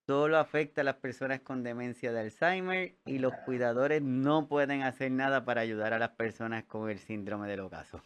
[0.06, 5.10] solo afecta a las personas con demencia de Alzheimer y los cuidadores no pueden hacer
[5.10, 8.00] nada para ayudar a las personas con el síndrome del ocaso.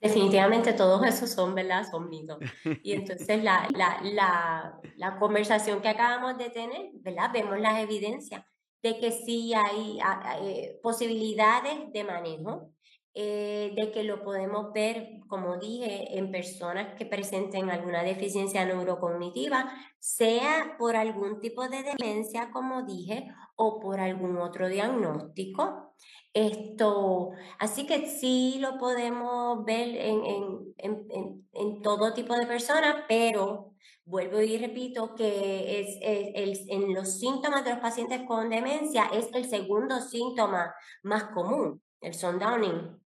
[0.00, 1.84] Definitivamente todos esos son, ¿verdad?
[1.90, 2.38] Son mitos.
[2.82, 7.30] Y entonces la, la, la, la conversación que acabamos de tener, ¿verdad?
[7.32, 8.44] Vemos las evidencias
[8.82, 9.98] de que sí hay,
[10.42, 12.72] eh, posibilidades de manejo.
[13.18, 19.72] Eh, de que lo podemos ver, como dije, en personas que presenten alguna deficiencia neurocognitiva,
[19.98, 23.26] sea por algún tipo de demencia, como dije,
[23.56, 25.94] o por algún otro diagnóstico.
[26.34, 32.96] Esto, así que sí lo podemos ver en, en, en, en todo tipo de personas,
[33.08, 33.72] pero
[34.04, 39.30] vuelvo y repito que es, el, en los síntomas de los pacientes con demencia es
[39.32, 43.05] el segundo síntoma más común, el sundowning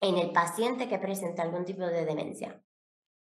[0.00, 2.62] en el paciente que presenta algún tipo de demencia.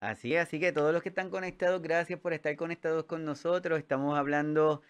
[0.01, 3.79] Así es, así que todos los que están conectados, gracias por estar conectados con nosotros.
[3.79, 4.83] Estamos hablando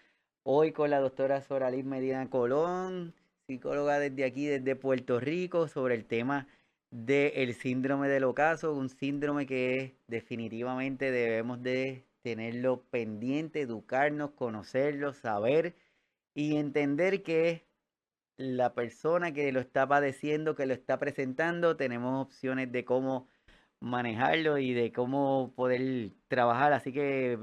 [0.43, 3.13] hoy con la doctora Soraliz Medina Colón,
[3.47, 6.47] psicóloga desde aquí, desde Puerto Rico, sobre el tema
[6.91, 15.75] del síndrome del ocaso, un síndrome que definitivamente debemos de tenerlo pendiente, educarnos, conocerlo, saber
[16.33, 17.65] y entender que
[18.41, 23.27] la persona que lo está padeciendo, que lo está presentando, tenemos opciones de cómo
[23.79, 26.73] manejarlo y de cómo poder trabajar.
[26.73, 27.39] Así que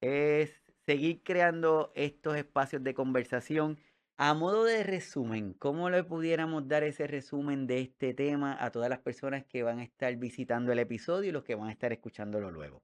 [0.00, 0.52] es
[0.86, 3.78] seguir creando estos espacios de conversación.
[4.16, 8.88] A modo de resumen, ¿cómo le pudiéramos dar ese resumen de este tema a todas
[8.88, 11.92] las personas que van a estar visitando el episodio y los que van a estar
[11.92, 12.80] escuchándolo luego?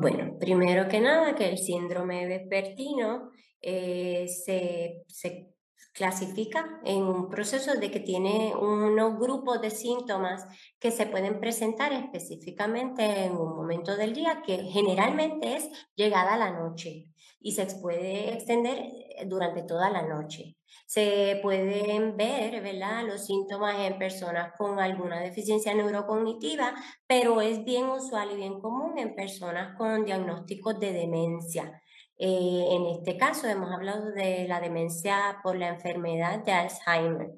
[0.00, 3.30] Bueno, primero que nada, que el síndrome vespertino
[3.60, 5.50] eh, se, se
[5.92, 10.46] clasifica en un proceso de que tiene unos grupos de síntomas
[10.78, 16.52] que se pueden presentar específicamente en un momento del día que generalmente es llegada la
[16.52, 17.08] noche
[17.40, 20.56] y se puede extender eh, durante toda la noche.
[20.86, 23.04] Se pueden ver ¿verdad?
[23.06, 26.74] los síntomas en personas con alguna deficiencia neurocognitiva,
[27.06, 31.82] pero es bien usual y bien común en personas con diagnósticos de demencia.
[32.22, 37.30] Eh, en este caso hemos hablado de la demencia por la enfermedad de Alzheimer.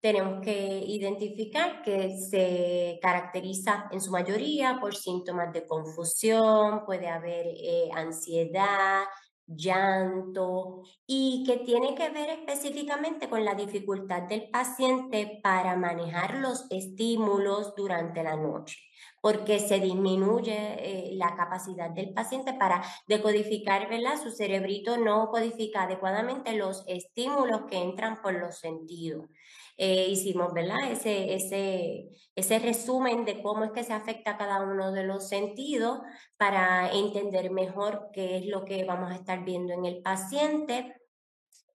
[0.00, 7.46] tenemos que identificar que se caracteriza en su mayoría por síntomas de confusión, puede haber
[7.46, 9.04] eh, ansiedad,
[9.48, 16.66] llanto y que tiene que ver específicamente con la dificultad del paciente para manejar los
[16.70, 18.76] estímulos durante la noche,
[19.20, 24.20] porque se disminuye eh, la capacidad del paciente para decodificar, ¿verdad?
[24.22, 29.26] Su cerebrito no codifica adecuadamente los estímulos que entran por los sentidos.
[29.76, 30.90] Eh, hicimos, ¿verdad?
[30.90, 36.00] Ese, ese, ese resumen de cómo es que se afecta cada uno de los sentidos
[36.36, 40.96] para entender mejor qué es lo que vamos a estar viendo en el paciente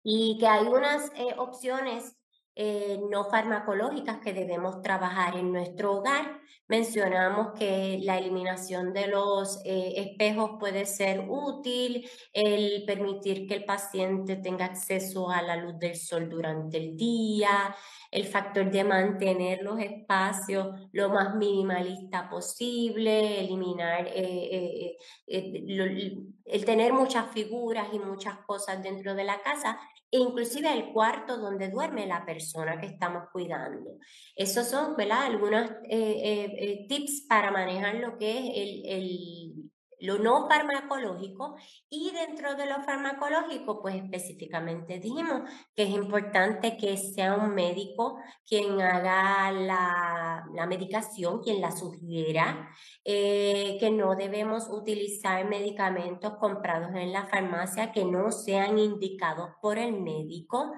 [0.04, 2.18] y que hay unas eh, opciones
[2.56, 6.40] eh, no farmacológicas que debemos trabajar en nuestro hogar.
[6.68, 13.66] Mencionamos que la eliminación de los eh, espejos puede ser útil, el permitir que el
[13.66, 17.76] paciente tenga acceso a la luz del sol durante el día,
[18.12, 24.96] el factor de mantener los espacios lo más minimalista posible, eliminar eh,
[25.28, 29.80] el tener muchas figuras y muchas cosas dentro de la casa
[30.20, 33.98] inclusive el cuarto donde duerme la persona que estamos cuidando.
[34.36, 35.24] Esos son ¿verdad?
[35.24, 39.63] algunos eh, eh, eh, tips para manejar lo que es el, el,
[40.04, 41.56] lo no farmacológico
[41.90, 48.18] y dentro de lo farmacológico, pues específicamente dijimos que es importante que sea un médico
[48.46, 52.70] quien haga la, la medicación, quien la sugiera,
[53.06, 59.78] eh, que no debemos utilizar medicamentos comprados en la farmacia que no sean indicados por
[59.78, 60.74] el médico.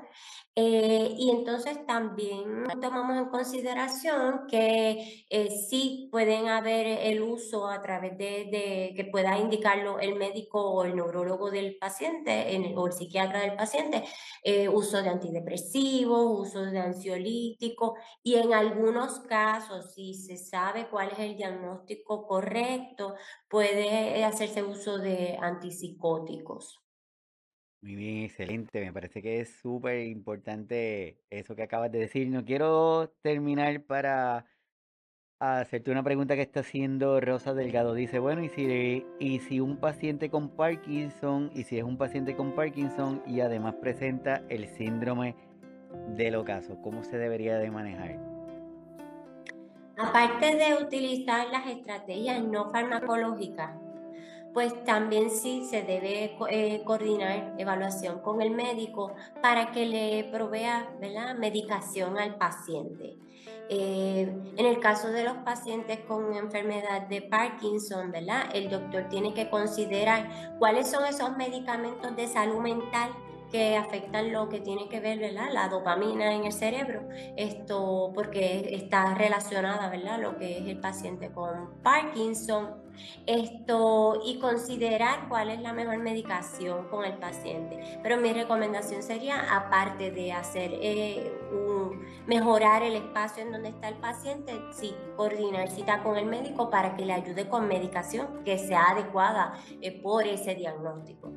[0.57, 7.81] Eh, y entonces también tomamos en consideración que eh, sí pueden haber el uso a
[7.81, 13.39] través de, que pueda indicarlo el médico o el neurólogo del paciente o el psiquiatra
[13.39, 14.03] del paciente,
[14.43, 21.11] eh, uso de antidepresivos, uso de ansiolíticos y en algunos casos, si se sabe cuál
[21.13, 23.15] es el diagnóstico correcto,
[23.47, 26.81] puede hacerse uso de antipsicóticos.
[27.81, 28.81] Muy bien, excelente.
[28.81, 32.27] Me parece que es súper importante eso que acabas de decir.
[32.29, 34.45] No quiero terminar para
[35.39, 37.93] hacerte una pregunta que está haciendo Rosa Delgado.
[37.93, 42.35] Dice, bueno, y si, y si un paciente con Parkinson, y si es un paciente
[42.35, 45.35] con Parkinson y además presenta el síndrome
[46.15, 48.19] del ocaso, ¿cómo se debería de manejar?
[49.97, 53.71] Aparte de utilizar las estrategias no farmacológicas,
[54.55, 60.89] pues también sí se debe eh, coordinar evaluación con el médico para que le provea
[61.01, 61.35] ¿verdad?
[61.35, 63.17] medicación al paciente.
[63.67, 68.43] Eh, en el caso de los pacientes con enfermedad de Parkinson, ¿verdad?
[68.53, 73.09] El doctor tiene que considerar cuáles son esos medicamentos de salud mental
[73.51, 75.15] que afectan lo que tiene que ver.
[75.15, 77.07] La dopamina en el cerebro,
[77.37, 80.19] esto porque está relacionada, ¿verdad?
[80.19, 82.85] Lo que es el paciente con Parkinson,
[83.25, 87.99] esto y considerar cuál es la mejor medicación con el paciente.
[88.03, 91.31] Pero mi recomendación sería, aparte de hacer eh,
[92.27, 96.95] mejorar el espacio en donde está el paciente, sí, coordinar cita con el médico para
[96.95, 101.31] que le ayude con medicación que sea adecuada eh, por ese diagnóstico.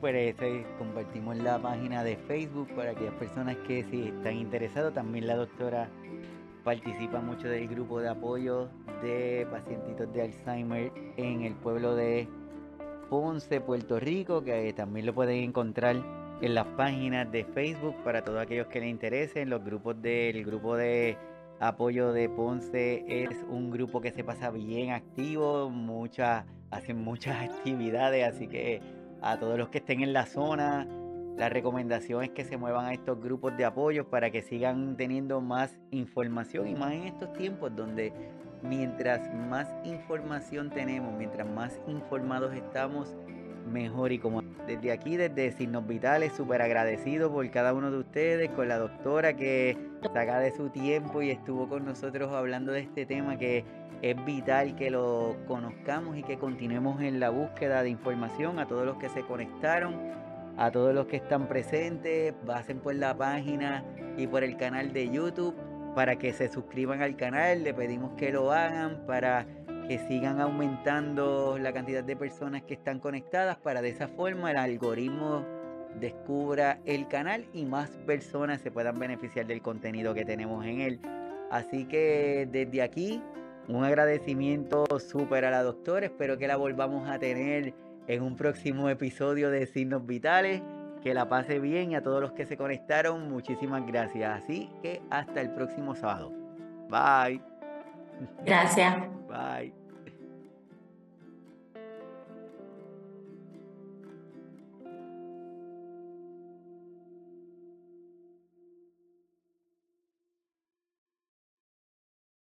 [0.00, 4.94] Este, compartimos la página de Facebook para aquellas personas que si están interesados.
[4.94, 5.88] También la doctora
[6.64, 8.68] participa mucho del grupo de apoyo
[9.02, 12.26] de pacientitos de Alzheimer en el pueblo de
[13.10, 15.96] Ponce, Puerto Rico, que también lo pueden encontrar
[16.40, 19.50] en las páginas de Facebook para todos aquellos que les interesen.
[19.50, 21.16] Los grupos del grupo de
[21.60, 28.34] apoyo de Ponce es un grupo que se pasa bien activo, muchas, hacen muchas actividades,
[28.34, 30.86] así que a todos los que estén en la zona,
[31.36, 35.40] la recomendación es que se muevan a estos grupos de apoyo para que sigan teniendo
[35.40, 38.12] más información y más en estos tiempos donde
[38.62, 43.16] mientras más información tenemos, mientras más informados estamos,
[43.72, 44.12] mejor.
[44.12, 48.68] Y como desde aquí, desde Signos Vitales, súper agradecido por cada uno de ustedes, con
[48.68, 49.76] la doctora que
[50.12, 53.64] saca de su tiempo y estuvo con nosotros hablando de este tema que
[54.02, 58.84] es vital que lo conozcamos y que continuemos en la búsqueda de información a todos
[58.84, 60.22] los que se conectaron
[60.56, 63.84] a todos los que están presentes, pasen por la página
[64.16, 65.54] y por el canal de YouTube
[65.94, 67.64] para que se suscriban al canal.
[67.64, 69.46] Le pedimos que lo hagan para
[69.88, 74.56] que sigan aumentando la cantidad de personas que están conectadas para de esa forma el
[74.56, 75.44] algoritmo
[76.00, 81.00] descubra el canal y más personas se puedan beneficiar del contenido que tenemos en él.
[81.50, 83.22] Así que desde aquí
[83.68, 87.74] un agradecimiento súper a la doctora, espero que la volvamos a tener
[88.06, 90.62] en un próximo episodio de Signos Vitales.
[91.02, 94.44] Que la pase bien y a todos los que se conectaron, muchísimas gracias.
[94.44, 96.32] Así que hasta el próximo sábado.
[96.88, 97.40] Bye.
[98.44, 98.96] Gracias.
[99.32, 99.72] Bye.